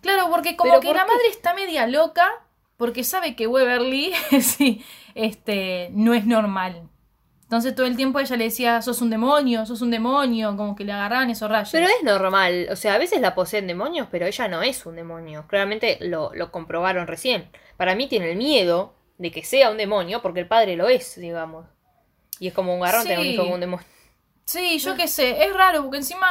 [0.00, 1.08] Claro, porque como ¿Pero que por la qué?
[1.12, 2.28] madre está media loca
[2.76, 4.84] porque sabe que Waverly sí,
[5.14, 6.88] este, no es normal.
[7.52, 10.84] Entonces todo el tiempo ella le decía, sos un demonio, sos un demonio, como que
[10.86, 11.68] le agarraban esos rayos.
[11.70, 14.96] Pero es normal, o sea, a veces la poseen demonios, pero ella no es un
[14.96, 15.44] demonio.
[15.48, 17.50] Claramente lo, lo comprobaron recién.
[17.76, 21.16] Para mí tiene el miedo de que sea un demonio porque el padre lo es,
[21.20, 21.66] digamos.
[22.38, 23.30] Y es como un garrón tener un Sí.
[23.34, 23.86] hijo con un demonio.
[24.46, 26.26] Sí, yo qué sé, es raro porque encima,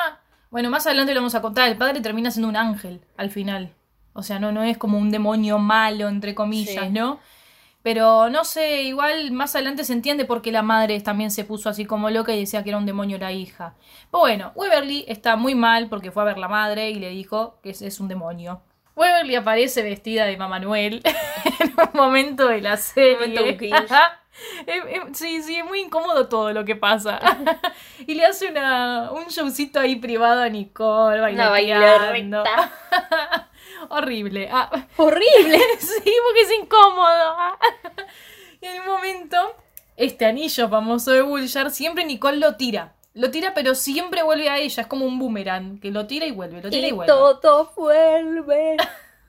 [0.50, 3.76] bueno, más adelante lo vamos a contar, el padre termina siendo un ángel al final.
[4.14, 6.90] O sea, no, no es como un demonio malo, entre comillas, Sí.
[6.92, 7.20] ¿no?
[7.84, 11.68] Pero no sé, igual más adelante se entiende por qué la madre también se puso
[11.70, 13.74] así como loca y decía que era un demonio la hija.
[14.12, 17.60] Pero bueno, Waverly está muy mal porque fue a ver la madre y le dijo
[17.64, 18.62] que es, es un demonio.
[18.96, 21.02] Waverly aparece vestida de Mamá Noel
[21.60, 23.58] en un momento de la serie.
[25.14, 27.20] sí, sí, es muy incómodo todo lo que pasa.
[28.08, 32.44] y le hace una, un showcito ahí privado a Nicole, Una bailateando.
[32.44, 33.50] bailarreta.
[33.90, 34.50] Horrible.
[34.52, 35.60] Ah, ¡Horrible!
[35.80, 37.36] sí, porque es incómodo.
[38.62, 39.38] y en un momento,
[39.98, 42.96] este anillo famoso de Bullshar, siempre Nicole lo tira.
[43.14, 44.82] Lo tira, pero siempre vuelve a ella.
[44.84, 47.12] Es como un boomerang, que lo tira y vuelve, lo tira y, Y vuelve.
[47.12, 48.78] todo vuelve.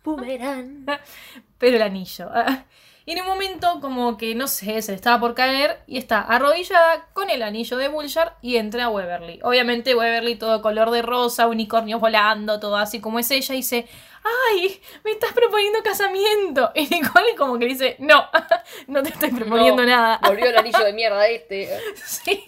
[0.04, 0.86] Boomerang.
[1.58, 2.28] Pero el anillo.
[2.32, 2.64] ah.
[3.04, 6.20] Y en un momento como que, no sé, se le estaba por caer y está
[6.20, 9.40] arrodillada con el anillo de Bullshar y entra a Weberly.
[9.42, 13.86] Obviamente Weberly todo color de rosa, unicornios volando, todo así como es ella, y dice,
[14.24, 14.80] ¡ay!
[15.04, 16.70] Me estás proponiendo casamiento.
[16.82, 18.24] Y Nicole como que dice, no,
[18.86, 20.20] no te estoy proponiendo No, nada.
[20.24, 21.68] Volvió el anillo de mierda este.
[22.04, 22.42] Sí.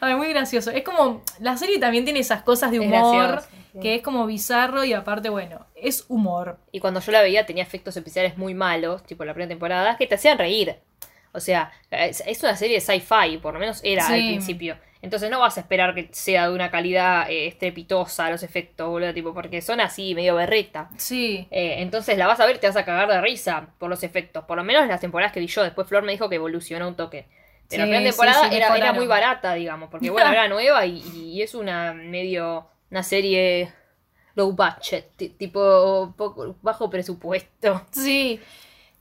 [0.00, 0.70] Ay, muy gracioso.
[0.70, 3.42] Es como, la serie también tiene esas cosas de humor,
[3.80, 6.58] que es como bizarro y aparte, bueno, es humor.
[6.72, 10.06] Y cuando yo la veía tenía efectos especiales muy malos, tipo la primera temporada, que
[10.06, 10.76] te hacían reír.
[11.32, 14.76] O sea, es, una serie de sci-fi, por lo menos era al principio.
[15.00, 19.14] Entonces no vas a esperar que sea de una calidad eh, estrepitosa los efectos, boludo,
[19.14, 20.90] tipo, porque son así, medio berreta.
[20.96, 21.46] Sí.
[21.50, 24.02] Eh, entonces la vas a ver y te vas a cagar de risa por los
[24.02, 24.44] efectos.
[24.44, 25.62] Por lo menos en las temporadas que vi yo.
[25.62, 27.26] Después Flor me dijo que evolucionó un toque.
[27.68, 31.00] Sí, En la primera temporada sí, era, muy barata, digamos, porque bueno, era nueva y,
[31.14, 32.66] y es una medio.
[32.90, 33.72] una serie
[34.38, 37.82] low budget, ti- tipo poco, bajo presupuesto.
[37.90, 38.40] Sí.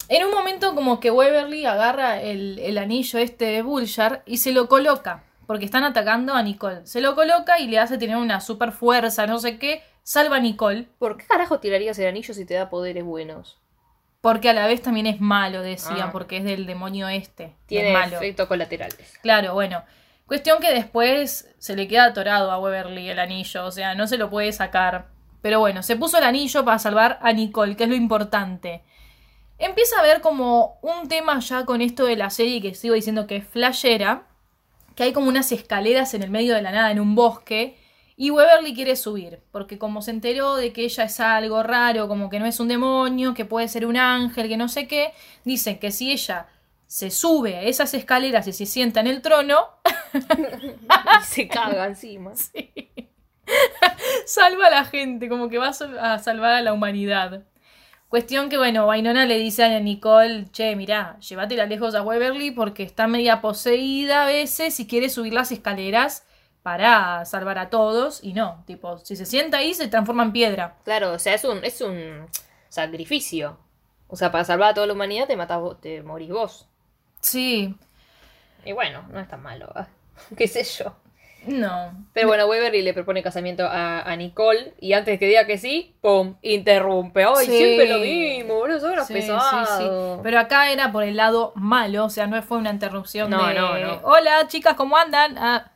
[0.09, 4.51] En un momento como que Weberly agarra el, el anillo este de Bullshar y se
[4.51, 5.23] lo coloca.
[5.45, 6.85] Porque están atacando a Nicole.
[6.85, 9.81] Se lo coloca y le hace tener una super fuerza, no sé qué.
[10.03, 10.87] Salva a Nicole.
[10.99, 13.57] ¿Por qué carajo tirarías el anillo si te da poderes buenos?
[14.21, 16.11] Porque a la vez también es malo, decía, Ah.
[16.11, 17.55] porque es del demonio este.
[17.65, 18.17] Tiene es malo.
[18.17, 19.17] efectos colaterales.
[19.21, 19.83] Claro, bueno.
[20.25, 24.17] Cuestión que después se le queda atorado a Weberly el anillo, o sea, no se
[24.17, 25.07] lo puede sacar.
[25.47, 28.83] Pero bueno, se puso el anillo para salvar a Nicole, que es lo importante.
[29.57, 33.27] Empieza a ver como un tema ya con esto de la serie que sigo diciendo
[33.27, 34.23] que es flashera,
[34.93, 37.77] que hay como unas escaleras en el medio de la nada, en un bosque,
[38.17, 42.29] y Weberly quiere subir, porque como se enteró de que ella es algo raro, como
[42.29, 45.13] que no es un demonio, que puede ser un ángel, que no sé qué,
[45.45, 46.47] dicen que si ella
[46.87, 49.59] se sube a esas escaleras y se sienta en el trono,
[51.25, 52.33] se caga encima.
[54.25, 57.43] salva a la gente, como que va a sal- a salvar a la humanidad.
[58.09, 62.83] Cuestión que, bueno, Wainona le dice a Nicole, che, mirá, llévatela lejos a Weberly porque
[62.83, 66.25] está media poseída a veces y quiere subir las escaleras
[66.63, 68.23] para salvar a todos.
[68.23, 70.75] Y no, tipo, si se sienta ahí se transforma en piedra.
[70.85, 72.27] Claro, o sea, es un, es un
[72.69, 73.57] sacrificio.
[74.07, 76.67] O sea, para salvar a toda la humanidad te matas vos, te morís vos.
[77.21, 77.75] Sí,
[78.65, 79.85] Y bueno, no es tan malo, ¿eh?
[80.37, 80.93] qué sé yo.
[81.47, 82.05] No.
[82.13, 85.95] Pero bueno, Waverly le propone casamiento a, a Nicole y antes que diga que sí,
[86.01, 86.35] ¡pum!
[86.41, 87.23] Interrumpe.
[87.23, 87.57] ¡Ay, Sí.
[87.57, 88.55] siempre lo mismo!
[88.55, 89.27] Boludo, son unos Sí, sí, sí.
[89.31, 90.19] pesados.
[90.23, 93.53] Pero acá era por el lado malo, o sea, no fue una interrupción No, de
[93.53, 93.99] no, no.
[94.03, 95.37] hola chicas, ¿cómo andan?
[95.37, 95.71] Ah,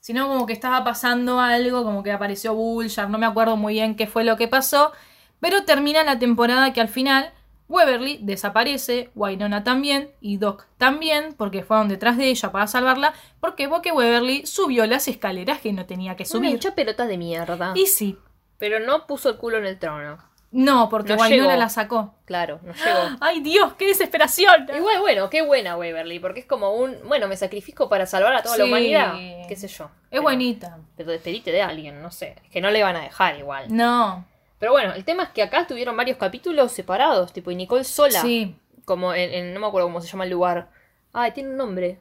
[0.00, 3.94] sino como que estaba pasando algo, como que apareció Bullshar, no me acuerdo muy bien
[3.94, 4.92] qué fue lo que pasó,
[5.40, 7.30] pero termina la temporada que al final
[7.68, 13.68] Weberly desaparece, Wynonna también y Doc también, porque fueron detrás de ella para salvarla, porque
[13.68, 16.50] porque Weberly subió las escaleras que no tenía que subir.
[16.50, 17.72] hincha pelotas de mierda.
[17.74, 18.18] Y sí,
[18.58, 20.18] Pero no puso el culo en el trono.
[20.50, 22.14] no, porque No Wynonna la sacó.
[22.26, 23.16] Claro, no llegó.
[23.20, 24.66] ¡Ay Dios, qué desesperación!
[24.76, 28.42] Igual, bueno, qué buena Waverly, porque es como un, bueno, me sacrifico para salvar a
[28.42, 29.14] toda la humanidad.
[29.48, 29.84] Qué sé yo.
[29.86, 30.78] Es Pero- buenita.
[30.96, 32.36] Pero despedite de alguien, no sé.
[32.44, 33.74] Es que no le van a dejar igual.
[33.74, 34.26] No,
[34.62, 38.20] Pero bueno, el tema es que acá tuvieron varios capítulos separados, tipo, y Nicole sola.
[38.22, 38.54] sí.
[38.84, 40.68] Como en, en- no me acuerdo cómo se llama el lugar.
[41.12, 41.98] Ay, tiene un nombre.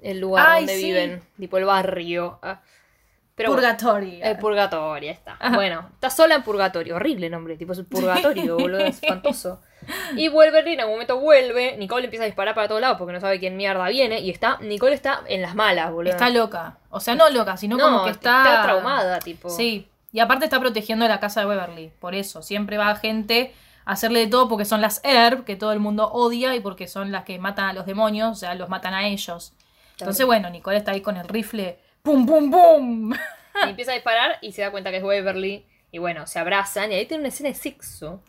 [0.00, 0.84] El lugar Ay, donde sí.
[0.86, 1.22] viven.
[1.38, 2.38] Tipo el barrio.
[2.42, 2.62] Ah.
[3.34, 4.24] Pero bueno, Purgatorio.
[4.24, 5.36] el purgatorio, ahí está.
[5.38, 5.54] Ajá.
[5.54, 6.96] Bueno, está sola en purgatorio.
[6.96, 9.60] Horrible nombre, tipo es un purgatorio, boludo, es espantoso.
[10.16, 11.76] Y Wolverine en algún momento vuelve.
[11.76, 14.20] Nicole empieza a disparar para todos lados porque no sabe quién mierda viene.
[14.20, 16.12] Y está, Nicole está en las malas, boludo.
[16.12, 16.78] Está loca.
[16.88, 18.62] O sea, no loca, sino no, como que está...
[18.62, 19.50] traumada, tipo.
[19.50, 19.86] Sí.
[20.12, 21.92] Y aparte está protegiendo la casa de Beverly.
[21.98, 22.42] Por eso.
[22.42, 26.10] Siempre va gente a hacerle de todo porque son las Herb, que todo el mundo
[26.12, 29.06] odia, y porque son las que matan a los demonios, o sea, los matan a
[29.06, 29.52] ellos.
[29.98, 31.78] Entonces, bueno, Nicole está ahí con el rifle.
[32.02, 33.12] ¡Pum, pum, pum!
[33.66, 35.66] Y empieza a disparar y se da cuenta que es Waverly.
[35.92, 38.22] Y bueno, se abrazan y ahí tiene una escena de sexo.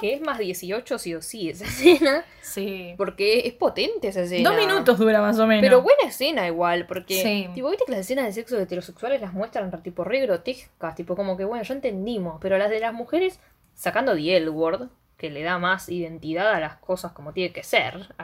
[0.00, 2.24] Que es más 18 sí o sí esa escena.
[2.42, 2.94] Sí.
[2.96, 4.50] Porque es potente esa escena.
[4.50, 5.62] Dos minutos dura más o menos.
[5.62, 7.48] Pero buena escena igual, porque Sí.
[7.54, 11.36] tipo, viste que las escenas de sexo heterosexuales las muestran tipo re grotescas, tipo como
[11.36, 13.40] que bueno, ya entendimos, pero las de las mujeres,
[13.74, 17.62] sacando The L Word, que le da más identidad a las cosas como tiene que
[17.62, 18.14] ser,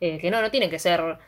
[0.00, 1.18] eh, que no, no tiene que ser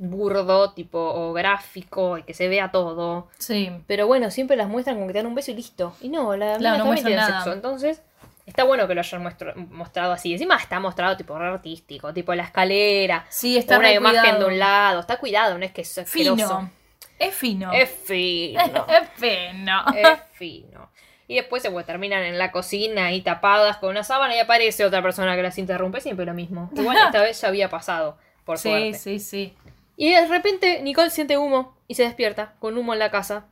[0.00, 3.28] burdo, tipo, o gráfico, y que se vea todo.
[3.38, 3.70] Sí.
[3.88, 5.94] Pero bueno, siempre las muestran como que te dan un beso y listo.
[6.00, 7.38] Y no, la Claro, no muestran nada.
[7.38, 7.52] sexo.
[7.52, 8.02] Entonces,
[8.48, 10.32] está bueno que lo hayan muestro- mostrado así.
[10.32, 14.38] Encima está mostrado tipo re artístico, tipo la escalera, Sí, está una imagen cuidado.
[14.40, 15.00] de un lado.
[15.00, 16.36] Está cuidado, no es que es asqueroso.
[16.48, 16.70] Fino.
[17.18, 17.72] Es fino.
[17.72, 18.60] Es fino.
[18.88, 19.84] Es fino.
[19.94, 20.90] es fino.
[21.26, 24.84] Y después se pues, terminan en la cocina ahí tapadas con una sábana y aparece
[24.84, 26.00] otra persona que las interrumpe.
[26.00, 26.70] Siempre lo mismo.
[26.74, 28.94] Igual esta vez ya había pasado, por Sí, suerte.
[28.94, 29.54] sí, sí.
[29.96, 33.44] Y de repente Nicole siente humo y se despierta con humo en la casa.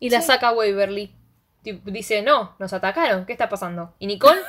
[0.00, 0.28] Y la Sí.
[0.28, 1.12] saca Waverly.
[1.62, 3.94] Dice, no, nos atacaron, ¿qué está pasando?
[3.98, 4.40] Y Nicole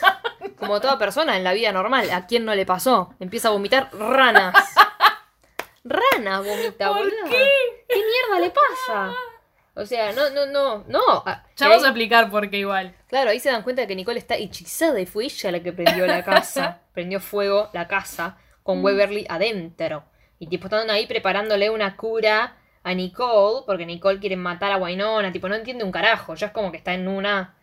[0.58, 2.10] Como toda persona en la vida normal.
[2.10, 3.14] ¿A quién no le pasó?
[3.20, 4.54] Empieza a vomitar ranas.
[5.84, 7.28] Ranas vomita, ¿Por boluda.
[7.30, 7.84] qué?
[7.88, 9.14] ¿Qué mierda le pasa?
[9.74, 11.00] O sea, no, no, no, no.
[11.26, 12.94] Ah, Ya vamos a explicar por qué igual.
[13.08, 15.72] Claro, ahí se dan cuenta de que Nicole está hechizada y fue ella la que
[15.72, 16.80] prendió la casa.
[16.94, 18.84] prendió fuego la casa con Mm.
[18.84, 20.04] Weberly adentro.
[20.38, 25.32] Y tipo están ahí preparándole una cura a Nicole, porque Nicole quiere matar a Wynonna,
[25.32, 27.56] tipo no entiende un carajo, ya es como que está en una...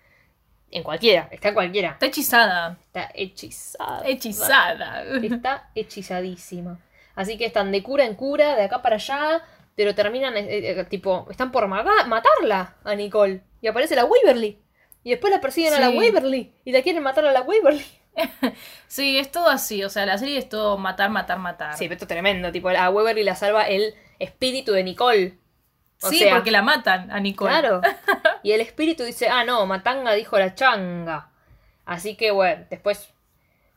[0.71, 1.89] En cualquiera, está en cualquiera.
[1.91, 2.77] Está hechizada.
[2.87, 4.07] Está hechizada.
[4.07, 5.03] Hechizada.
[5.21, 6.79] Está hechizadísima.
[7.13, 9.43] Así que están de cura en cura, de acá para allá,
[9.75, 13.41] pero terminan, eh, eh, tipo, están por matarla a Nicole.
[13.61, 14.59] Y aparece la Waverly.
[15.03, 15.89] Y después la persiguen a la.
[15.89, 16.53] Waverly.
[16.63, 17.85] Y la quieren matar a la Waverly.
[18.87, 19.83] Sí, es todo así.
[19.85, 21.77] O sea, la serie es todo matar, matar, matar.
[21.77, 22.51] Sí, pero esto es tremendo.
[22.51, 25.37] Tipo, a Waverly la salva el espíritu de Nicole.
[26.01, 27.51] O Sí, sea, porque la matan a Nicole.
[27.51, 27.81] Claro.
[28.43, 31.29] Y el espíritu dice, ah, no, Matanga dijo la changa.
[31.85, 33.13] Así que, bueno, después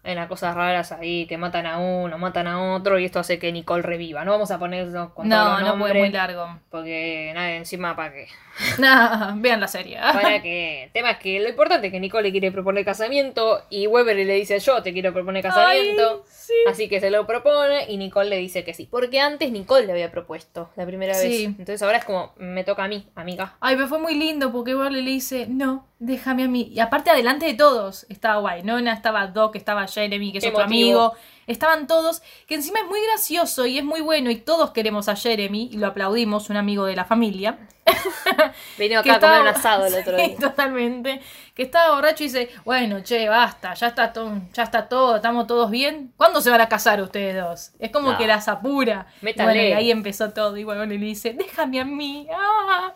[0.04, 3.38] hay unas cosas raras ahí, que matan a uno, matan a otro, y esto hace
[3.38, 4.24] que Nicole reviva.
[4.24, 6.58] No vamos a ponerlo con todos No, los no puede nombres, muy largo.
[6.70, 8.26] Porque, nada, encima, ¿para qué?
[8.78, 9.98] No, vean la serie.
[10.12, 10.84] Para que...
[10.84, 14.16] El tema es que lo importante es que Nicole le quiere proponer casamiento, y Weber
[14.16, 16.22] le dice, yo te quiero proponer casamiento.
[16.24, 16.52] Ay, sí.
[16.68, 18.86] Así que se lo propone y Nicole le dice que sí.
[18.90, 21.28] Porque antes Nicole le había propuesto la primera Sí.
[21.28, 21.40] vez.
[21.46, 23.54] Entonces ahora es como, me toca a mí, amiga.
[23.60, 26.68] Ay, pero fue muy lindo porque Barley le dice, no, déjame a mí.
[26.72, 30.62] Y aparte, adelante de todos, estaba Wynonna, estaba Doc, estaba Jeremy, que es Qué otro
[30.64, 31.12] amigo.
[31.46, 35.16] Estaban todos, que encima es muy gracioso y es muy bueno y todos queremos a
[35.16, 37.58] Jeremy y lo aplaudimos, un amigo de la familia.
[38.78, 40.36] Vino acá a comer un estaba- asado el otro Sí, día.
[40.38, 41.20] totalmente.
[41.54, 45.46] Que estaba borracho y dice, bueno, che, basta, ya está todo, ya está todo, estamos
[45.46, 46.12] todos bien.
[46.16, 47.72] ¿Cuándo se van a casar ustedes dos?
[47.78, 48.18] Es como No.
[48.18, 49.06] que las apura.
[49.20, 49.52] Métale.
[49.52, 50.56] Bueno, y ahí empezó todo.
[50.56, 52.26] Y bueno, le dice, déjame a mí.
[52.34, 52.94] ah".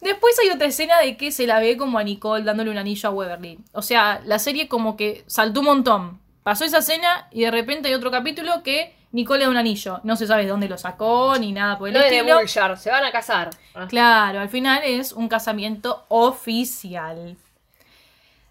[0.00, 3.08] Después hay otra escena de que se la ve como a Nicole dándole un anillo
[3.08, 3.58] a Weberly.
[3.72, 6.20] O sea, la serie como que saltó un montón.
[6.42, 10.00] Pasó esa escena y de repente hay otro capítulo que Nicole le da un anillo.
[10.04, 12.38] No se sabe de dónde lo sacó ni nada por el No de estilo.
[12.38, 13.50] Bullshard, se van a casar.
[13.74, 17.36] Ah, Claro, al final es un casamiento oficial.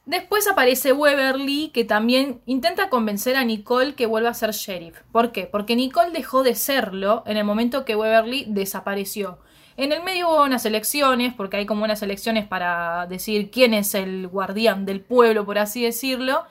[0.06, 5.02] Después aparece Weberly, que también intenta convencer a Nicole que vuelva a ser sheriff.
[5.12, 5.48] ¿Por qué?
[5.48, 9.40] Porque Nicole dejó de serlo en el momento que Weberly desapareció.
[9.78, 13.94] En el medio hubo unas elecciones, porque hay como unas elecciones para decir quién es
[13.96, 16.44] el guardián del pueblo, por así decirlo.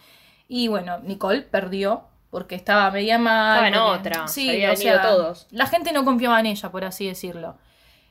[0.48, 3.64] Y bueno, Nicole perdió porque estaba media mal.
[3.64, 5.46] Estaba en porque- otra, Sí, se habían o ido sea, todos.
[5.50, 7.56] la gente no confiaba en ella, por así decirlo.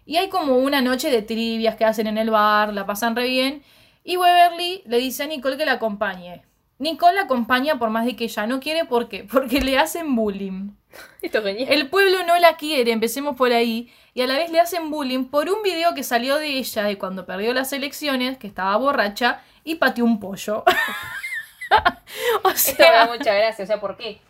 [0.05, 3.27] Y hay como una noche de trivias que hacen en el bar, la pasan re
[3.27, 3.63] bien.
[4.03, 6.43] Y Weberly le dice a Nicole que la acompañe.
[6.77, 9.23] Nicole la acompaña por más de que ella no quiere, ¿por qué?
[9.31, 10.71] Porque le hacen bullying.
[11.21, 11.71] Esto es genial.
[11.71, 13.91] El pueblo no la quiere, empecemos por ahí.
[14.13, 16.97] Y a la vez le hacen bullying por un video que salió de ella de
[16.97, 20.63] cuando perdió las elecciones, que estaba borracha, y pateó un pollo.
[22.43, 24.21] o Esto me da sea, mucha gracia, o sea, ¿por qué?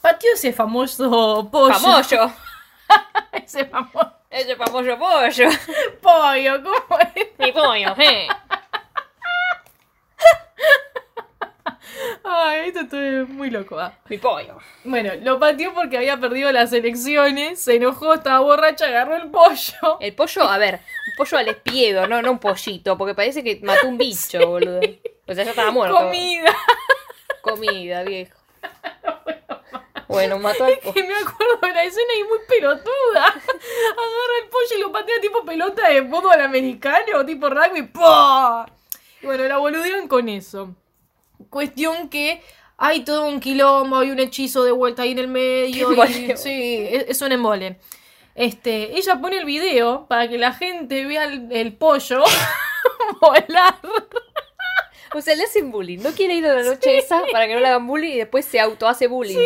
[0.00, 1.74] pateó ese famoso pollo.
[1.74, 2.32] Famollo.
[3.32, 5.48] Ese famoso Ese famoso pollo.
[6.00, 7.26] pollo, ¿cómo es?
[7.38, 8.26] Mi pollo, eh.
[12.24, 13.78] Ay, esto estoy muy loco.
[13.78, 13.92] ah.
[14.08, 14.58] Mi pollo.
[14.84, 19.98] Bueno, lo pateó porque había perdido las elecciones, se enojó, estaba borracha, agarró el pollo.
[20.00, 23.60] El pollo, a ver, un pollo al espiedo, no, no un pollito, porque parece que
[23.62, 24.80] mató un bicho, boludo.
[25.26, 25.96] O sea, ya estaba muerto.
[25.96, 26.54] Comida.
[27.42, 28.36] Comida, viejo.
[30.08, 30.94] Bueno, mató al pollo.
[30.94, 33.26] Que me acuerdo de la escena y muy pelotuda.
[33.26, 37.82] Agarra el pollo y lo patea tipo pelota de fútbol americano, tipo rugby.
[37.82, 38.64] ¡pah!
[39.20, 40.74] Y bueno, la boludean con eso.
[41.50, 42.42] Cuestión que
[42.76, 45.90] hay todo un quilombo, hay un hechizo de vuelta ahí en el medio.
[46.08, 47.76] Y- sí, es, es un embole.
[48.34, 52.22] Este, ella pone el video para que la gente vea el, el pollo
[53.20, 53.74] volar.
[55.14, 55.98] O sea, le hacen bullying.
[56.00, 58.44] No quiere ir a la noche esa para que no le hagan bullying y después
[58.44, 59.36] se auto hace bullying.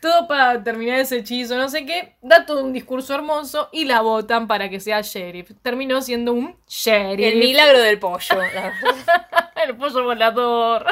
[0.00, 2.14] Todo para terminar ese hechizo, no sé qué.
[2.22, 5.50] Da todo un discurso hermoso y la votan para que sea sheriff.
[5.62, 7.34] Terminó siendo un sheriff.
[7.34, 8.18] El milagro del pollo.
[8.30, 8.72] la verdad.
[9.68, 10.86] El pollo volador.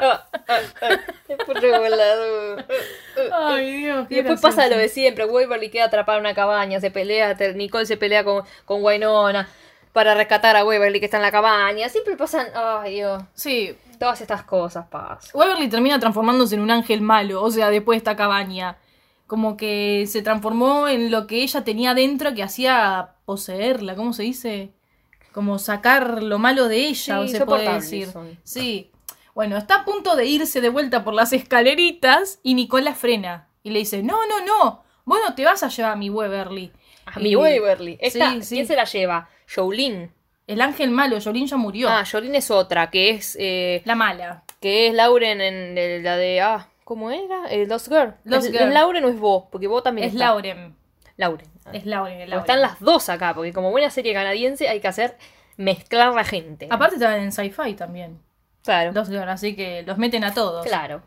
[1.29, 2.67] El pollo volador.
[3.33, 4.07] Ay, Dios.
[4.11, 5.25] Y después pasa lo de siempre.
[5.25, 9.49] Waverly queda atrapada en una cabaña, se pelea, Nicole se pelea con, con Wynonna
[9.95, 11.89] para rescatar a Waverly que está en la cabaña.
[11.89, 13.75] Siempre pasan, ay Dios, Sí.
[13.99, 15.31] todas estas cosas pasan.
[15.33, 18.77] Waverly termina transformándose en un ángel malo, o sea, después de esta cabaña.
[19.29, 24.25] Como que se transformó en lo que ella tenía dentro que hacía poseerla, ¿cómo se
[24.25, 24.73] dice?
[25.33, 28.09] Como sacar lo malo de ella, Sí, o se puede decir.
[28.09, 28.37] son.
[28.43, 28.91] Sí.
[29.35, 33.47] Bueno, está a punto de irse de vuelta por las escaleritas y Nicole la frena.
[33.63, 36.73] Y le dice, no, no, no, vos no te vas a llevar a mi Waverly.
[37.07, 37.99] A mi Waverly.
[38.01, 38.55] Esta, Sí, sí.
[38.57, 39.29] ¿Quién se la lleva?
[39.55, 40.11] Jolene.
[40.47, 41.89] El ángel malo, Jolene ya murió.
[41.91, 43.37] Ah, Jolene es otra, que es...
[43.39, 44.43] eh, La mala.
[44.61, 46.41] que es Lauren en el- la de.
[46.41, 47.45] Ah, ¿cómo era?
[47.51, 48.15] Eh, Lost Girl.
[48.25, 48.69] Lost ¿Es, Girl.
[48.69, 49.45] ¿Es Lauren o es vos?
[49.53, 50.25] Porque vos también Es está.
[50.25, 50.75] Lauren.
[51.19, 51.47] Lauren.
[51.75, 52.33] Es Lauren.
[52.33, 55.19] están las dos acá, porque como buena serie canadiense hay que hacer
[55.59, 56.67] mezclar la gente.
[56.71, 58.19] Aparte estaban en sci-fi también.
[58.65, 58.93] claro.
[58.93, 60.65] Los Girl, así que los meten a todos.
[60.67, 61.03] Claro.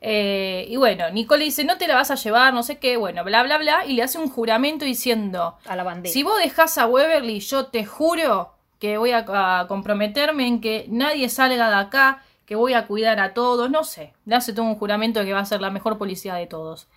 [0.00, 3.22] Eh, y bueno, Nicole dice, no te la vas a llevar, no sé qué, bueno,
[3.22, 6.12] bla, bla, bla, y le hace un juramento diciendo, A la bandera.
[6.12, 9.24] si vos dejás a Weberly, yo te juro que voy a,
[9.60, 13.84] a comprometerme en que nadie salga de acá, que voy a cuidar a todos, no
[13.84, 16.46] sé, le hace todo un juramento de que va a ser la mejor policía de
[16.46, 16.88] todos.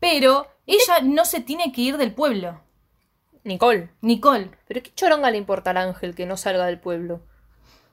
[0.00, 2.60] Pero ella no se tiene que ir del pueblo,
[3.44, 3.90] Nicole.
[4.00, 4.50] Nicole.
[4.68, 7.20] Pero qué choronga le importa al ángel que no salga del pueblo.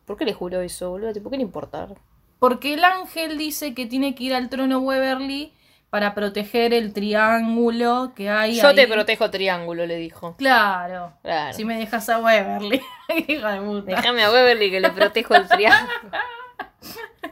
[0.05, 1.11] ¿Por qué le juró eso, boludo?
[1.21, 1.87] ¿Por qué le importa?
[2.39, 5.53] Porque el ángel dice que tiene que ir al trono Weberly
[5.89, 10.35] para proteger el triángulo que hay Yo te protejo triángulo, le dijo.
[10.37, 11.13] Claro.
[11.23, 11.53] Claro.
[11.53, 12.81] Si me dejas a Weberly.
[13.27, 13.95] Hija de puta.
[13.95, 16.11] Déjame a Weberly que le protejo el triángulo.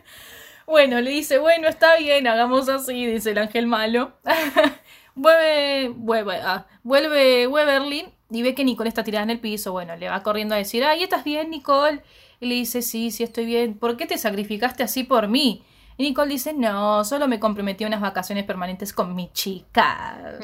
[0.66, 4.12] Bueno, le dice, bueno, está bien, hagamos así, dice el ángel malo.
[5.16, 9.72] vuelve, vuelve, ah, vuelve Weberly y ve que Nicole está tirada en el piso.
[9.72, 12.02] Bueno, le va corriendo a decir, ay, ¿estás bien, Nicole?
[12.42, 13.78] Y le dice, sí, sí, estoy bien.
[13.80, 15.64] ¿Por qué te sacrificaste así por mí?
[15.96, 20.38] Y Nicole dice, no, solo me comprometí a unas vacaciones permanentes con mi chica.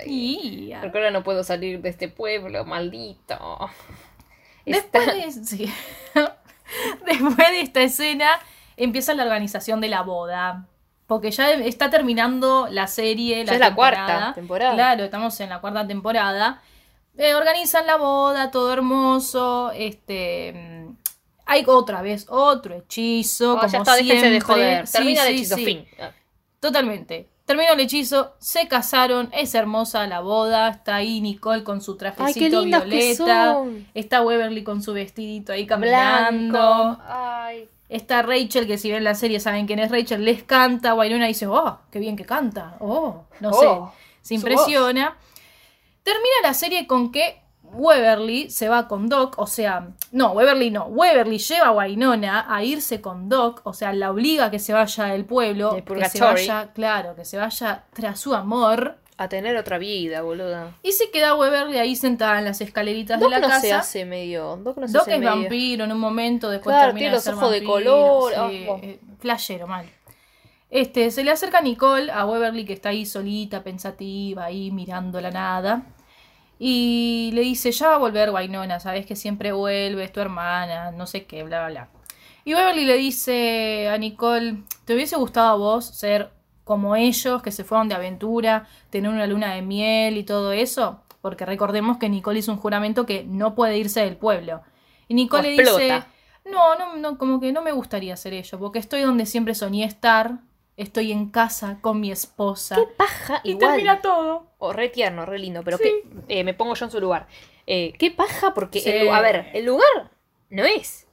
[0.00, 0.72] Ay.
[0.80, 3.70] Porque ahora no puedo salir de este pueblo, maldito.
[4.64, 5.70] Después Está- de, sí.
[7.06, 8.30] Después de esta escena
[8.76, 10.66] empieza la organización de la boda.
[11.06, 13.44] Porque ya está terminando la serie.
[13.44, 14.74] Ya es la cuarta temporada.
[14.74, 16.60] Claro, estamos en la cuarta temporada.
[17.16, 19.72] Eh, organizan la boda, todo hermoso.
[19.74, 20.52] Este.
[20.52, 20.96] mm,
[21.46, 23.54] Hay otra vez otro hechizo.
[23.54, 24.86] Oh, como ya está, de joder.
[24.86, 25.64] Sí, Termina el hechizo, sí.
[25.64, 25.88] fin.
[25.98, 26.10] Ah.
[26.60, 27.26] Totalmente.
[27.48, 32.62] Terminó el hechizo, se casaron, es hermosa la boda, está ahí Nicole con su trajecito
[32.62, 33.62] violeta,
[33.94, 37.70] está Weberly con su vestidito ahí caminando, Ay.
[37.88, 41.46] está Rachel, que si ven la serie saben quién es Rachel, les canta, Wynonna dice,
[41.46, 43.90] oh, qué bien que canta, oh, no Oh, sé, su
[44.28, 45.16] se impresiona.
[46.02, 47.40] Termina la serie con que
[47.72, 52.64] Weberly se va con Doc, o sea, no, Weberly no, Weberly lleva a Wynonna a
[52.64, 56.20] irse con Doc, o sea, la obliga a que se vaya del pueblo, que se
[56.20, 58.98] vaya, claro, que se vaya tras su amor.
[59.20, 60.76] A tener otra vida, boluda.
[60.80, 63.60] Y se queda Weberly ahí sentada en las escaleritas Doc de la no casa.
[63.62, 64.56] se hace medio.
[64.62, 65.34] Doc no se Doc hace es medio.
[65.34, 68.66] vampiro en un momento, después Claro, termina tiene de los ser ojos de color, sí,
[68.68, 69.86] oh, eh, flashero, mal.
[70.70, 75.32] Este, se le acerca Nicole a Weberly que está ahí solita, pensativa, ahí mirando la
[75.32, 75.82] nada.
[76.58, 80.90] Y le dice, ya va a volver Wynonna, sabes que siempre vuelve, es tu hermana,
[80.90, 81.88] no sé qué, bla, bla, bla.
[82.44, 86.30] Y Beverly le dice a Nicole, ¿te hubiese gustado a vos ser
[86.64, 91.02] como ellos, que se fueron de aventura, tener una luna de miel y todo eso?
[91.20, 94.62] Porque recordemos que Nicole hizo un juramento que no puede irse del pueblo.
[95.08, 96.02] Y Nicole le dice,
[96.50, 99.84] no, no, no, como que no me gustaría hacer ello, porque estoy donde siempre soñé
[99.84, 100.38] estar,
[100.78, 102.76] estoy en casa con mi esposa.
[102.76, 103.72] Qué paja, y igual.
[103.72, 104.46] termina todo.
[104.58, 105.84] O re tierno, re lindo, pero Sí.
[106.28, 107.26] que eh, me pongo yo en su lugar.
[107.66, 108.88] Eh, qué paja, porque, Sí.
[108.90, 110.10] el a ver, el lugar
[110.50, 111.06] no es,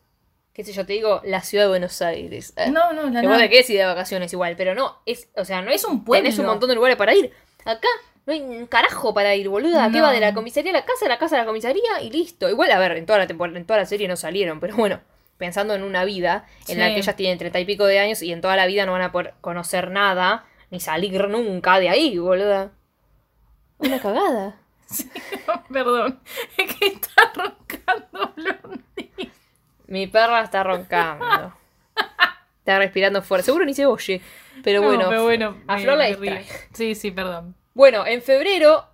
[0.53, 2.53] qué sé yo, te digo, la ciudad de Buenos Aires.
[2.55, 3.39] Eh, No, no, la que nada.
[3.39, 6.05] te quedes ir de vacaciones igual, pero no, es, o sea, no es, Es un
[6.05, 6.24] pueblo.
[6.24, 7.34] Tenés un montón de lugares para ir.
[7.66, 7.88] Acá
[8.26, 9.91] no hay un carajo para ir, boluda.
[9.91, 10.05] ¿Qué No.
[10.05, 12.49] va de la comisaría a la casa, de la casa a la comisaría y listo?
[12.49, 15.01] Igual, a ver, en toda la temporada, en toda la serie no salieron, pero bueno,
[15.38, 16.93] pensando en una vida en la Sí.
[16.93, 19.01] que ellas tienen treinta y pico de años y en toda la vida no van
[19.01, 22.71] a poder conocer nada, ni salir nunca de ahí, boluda.
[23.77, 24.55] Una cagada.
[25.71, 26.19] Perdón,
[26.57, 29.31] es que está roncando Blondie.
[29.88, 31.53] Mi perra está roncando.
[32.59, 33.45] Está respirando fuerte.
[33.45, 34.21] Seguro ni se oye.
[34.63, 36.45] Pero No, bueno, pero bueno, a Flor la distrae.
[36.73, 37.55] Sí, sí, perdón.
[37.73, 38.86] Bueno, en febrero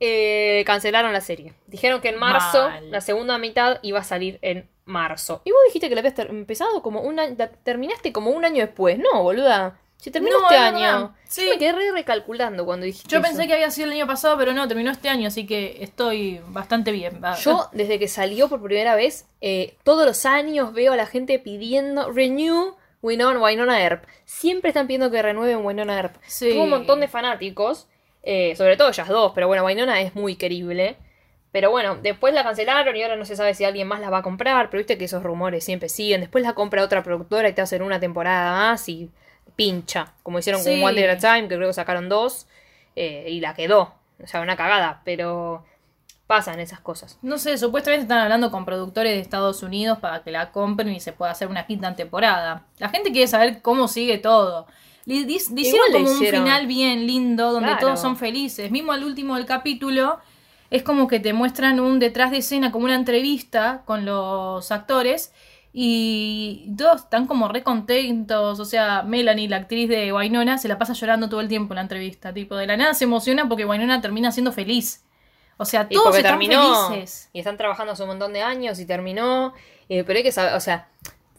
[0.00, 1.52] eh, cancelaron la serie.
[1.66, 2.90] Dijeron que en marzo, Mal.
[2.90, 5.42] la segunda mitad iba a salir en marzo.
[5.44, 8.64] Y vos dijiste que la habías ter- empezado como un año, terminaste como un año
[8.66, 8.98] después.
[8.98, 9.78] No, boluda.
[9.96, 11.14] Si terminó No, este es año.
[11.28, 11.44] Sí.
[11.46, 13.28] Yo me quedé re recalculando cuando dijiste Yo eso.
[13.28, 16.40] pensé que había sido el año pasado, pero no, terminó este año, así que estoy
[16.48, 17.20] bastante bien.
[17.40, 21.38] Yo, desde que salió por primera vez, eh, todos los años veo a la gente
[21.38, 24.04] pidiendo Renew Winona, Winona Earp.
[24.24, 26.16] Siempre están pidiendo que renueven Winona Earp.
[26.26, 26.50] Sí.
[26.50, 27.86] Tuvo un montón de fanáticos,
[28.24, 30.96] eh, sobre todo ellas dos, pero bueno, Winona es muy querible.
[31.52, 34.18] Pero bueno, después la cancelaron y ahora no se sabe si alguien más la va
[34.18, 36.20] a comprar, pero viste que esos rumores siempre siguen.
[36.22, 39.10] Después la compra otra productora y te hacen una temporada más y
[39.54, 40.80] pincha, como hicieron Sí.
[40.80, 42.46] con One Day at a Time, que creo que sacaron dos,
[42.96, 43.94] eh, y la quedó.
[44.22, 45.64] O sea, una cagada, pero
[46.26, 47.18] pasan esas cosas.
[47.20, 51.00] No sé, supuestamente están hablando con productores de Estados Unidos para que la compren y
[51.00, 52.64] se pueda hacer una quinta temporada.
[52.78, 54.66] La gente quiere saber cómo sigue todo.
[55.04, 56.40] Le hicieron como hicieron.
[56.42, 57.80] un final bien lindo, donde Claro.
[57.88, 58.70] todos son felices.
[58.70, 60.20] Mismo al último del capítulo,
[60.72, 65.32] es como que te muestran un detrás de escena, como una entrevista con los actores.
[65.74, 68.60] Y todos están como re contentos.
[68.60, 71.76] O sea, Melanie, la actriz de Wynonna, se la pasa llorando todo el tiempo en
[71.76, 72.32] la entrevista.
[72.32, 75.04] Tipo, de la nada se emociona porque Wynonna termina siendo feliz.
[75.56, 76.88] O sea, Y todos están terminó.
[76.90, 77.30] felices.
[77.32, 79.54] Y están trabajando hace un montón de años y terminó.
[79.88, 80.88] eh, pero hay que saber, o sea,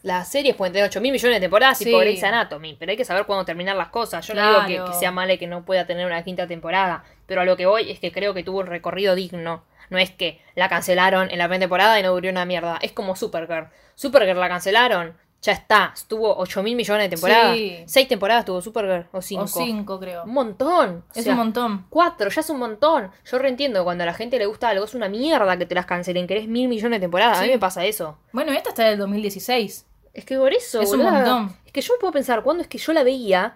[0.02, 1.84] las series pueden tener 8 mil millones de temporadas Sí.
[1.86, 2.76] tipo Grey's Anatomy.
[2.78, 4.26] Pero hay que saber cuándo terminar las cosas.
[4.26, 7.02] Yo no digo que sea malo y que no pueda tener una quinta temporada.
[7.26, 9.64] Pero a lo que voy es que creo que tuvo un recorrido digno.
[9.90, 12.78] No es que la cancelaron en la primera temporada y no duró una mierda.
[12.80, 13.68] Es como Supergirl.
[13.94, 15.16] Supergirl la cancelaron.
[15.42, 15.92] Ya está.
[15.94, 17.54] Estuvo 8 mil millones de temporadas.
[17.54, 17.84] Sí.
[17.86, 19.06] 6 temporadas tuvo Supergirl.
[19.12, 19.42] O 5.
[19.42, 20.24] O cinco, creo.
[20.24, 21.04] Un montón.
[21.14, 21.86] O Es sea, un montón.
[21.90, 23.10] Cuatro, ya es un montón.
[23.30, 25.84] Yo reentiendo cuando a la gente le gusta algo, es una mierda que te las
[25.84, 27.38] cancelen, querés mil millones de temporadas.
[27.38, 28.16] A mí me pasa eso.
[28.32, 29.86] Bueno, esta está del 2016.
[30.14, 31.54] Es que por eso, Es un montón.
[31.66, 33.54] Es que yo me puedo pensar, cuando es que yo la veía?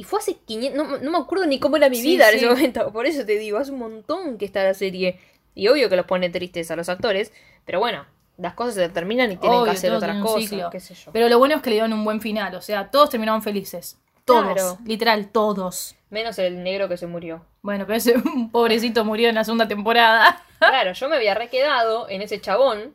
[0.00, 0.76] Y fue hace 500.
[0.88, 2.44] No, no me acuerdo ni cómo era mi Sí, vida en sí.
[2.44, 2.90] ese momento.
[2.92, 5.20] Por eso te digo, hace un montón que está la serie.
[5.54, 7.32] Y obvio que los pone tristes a los actores.
[7.66, 8.06] Pero bueno,
[8.38, 10.48] las cosas se terminan y tienen Obvio, que hacer otras cosas.
[10.48, 10.70] ciclo.
[10.70, 11.12] Qué sé yo.
[11.12, 12.54] Pero lo bueno es que le dieron un buen final.
[12.54, 13.98] O sea, todos terminaron felices.
[14.24, 14.54] Todos.
[14.54, 14.78] Claro.
[14.86, 15.96] Literal, todos.
[16.08, 17.44] Menos el negro que se murió.
[17.60, 18.14] Bueno, pero ese
[18.52, 20.44] pobrecito murió en la segunda temporada.
[20.60, 22.94] Claro, yo me había requedado en ese chabón.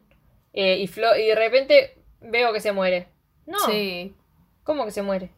[0.54, 3.08] eh, y, Flo- y de repente veo que se muere.
[3.48, 3.58] No.
[3.60, 4.16] Sí.
[4.64, 5.32] ¿Cómo que se muere?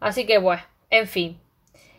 [0.00, 1.40] Así que bueno, en fin.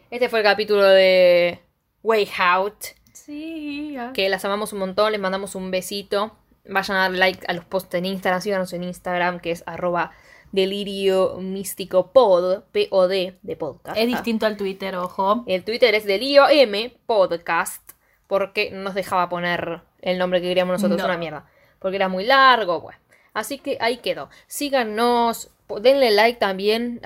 [0.09, 1.59] Este fue el capítulo de
[2.03, 2.75] Way Out.
[3.13, 3.95] Sí.
[3.97, 4.11] ah.
[4.13, 6.37] Que las amamos un montón, les mandamos un besito.
[6.69, 10.11] Vayan a dar like a los posts en Instagram, síganos en Instagram, que es arroba
[10.51, 13.97] delirio místico pod, P-O-D de podcast.
[13.97, 15.43] Es distinto al Twitter, ojo.
[15.47, 17.91] El Twitter es delirio M podcast,
[18.27, 21.05] porque no nos dejaba poner el nombre que queríamos nosotros, No.
[21.05, 21.45] una mierda.
[21.79, 22.99] Porque era muy largo, bueno.
[23.33, 24.29] Así que ahí quedó.
[24.47, 25.51] Síganos,
[25.81, 27.01] denle like también,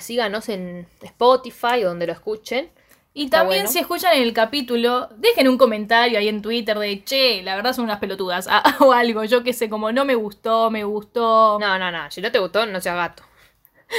[0.00, 2.70] síganos en Spotify, donde lo escuchen.
[3.16, 3.72] Y Está también bueno.
[3.72, 7.84] si escuchan el capítulo, dejen un comentario ahí en Twitter de, che, la verdad son
[7.84, 8.48] unas pelotudas.
[8.50, 11.58] ah, o algo, yo que sé, como no me gustó, me gustó.
[11.60, 13.22] No, no, no, si no te gustó, no seas gato.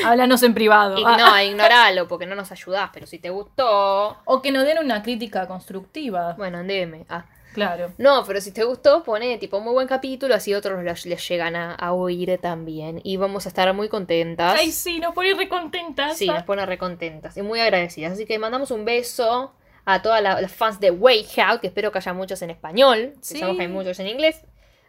[0.04, 0.98] Háblanos en privado.
[0.98, 4.66] Y, Ah, no, ignoralo, porque no nos ayudás, pero si te gustó, O que nos
[4.66, 6.34] den una crítica constructiva.
[6.34, 7.06] bueno, andeme.
[7.08, 7.24] Ah.
[7.56, 7.92] Claro.
[7.98, 11.74] No, pero si te gustó, pone tipo muy buen capítulo, así otros les llegan a,
[11.76, 13.02] a oír también.
[13.04, 14.58] Y vamos a estar muy contentas.
[14.60, 16.18] Ay, sí, nos pone re contentas.
[16.18, 18.14] Sí, nos pone recontentas y muy agradecidas.
[18.14, 19.54] Así que mandamos un beso
[19.86, 23.14] a todas la- las fans de Way Out, que espero que haya muchos en español.
[23.22, 23.36] Sí.
[23.40, 24.42] Sabemos que hay muchos en inglés.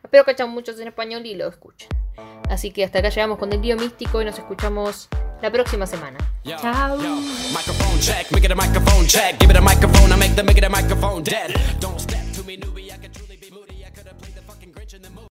[0.02, 1.88] Espero que haya muchos en español y lo escuchen.
[2.48, 5.08] Así que hasta acá llegamos con el lío místico y nos escuchamos
[5.42, 6.16] la próxima semana.
[6.44, 6.56] Yo,
[7.02, 7.16] yo,
[12.46, 13.25] me newbie, I can truly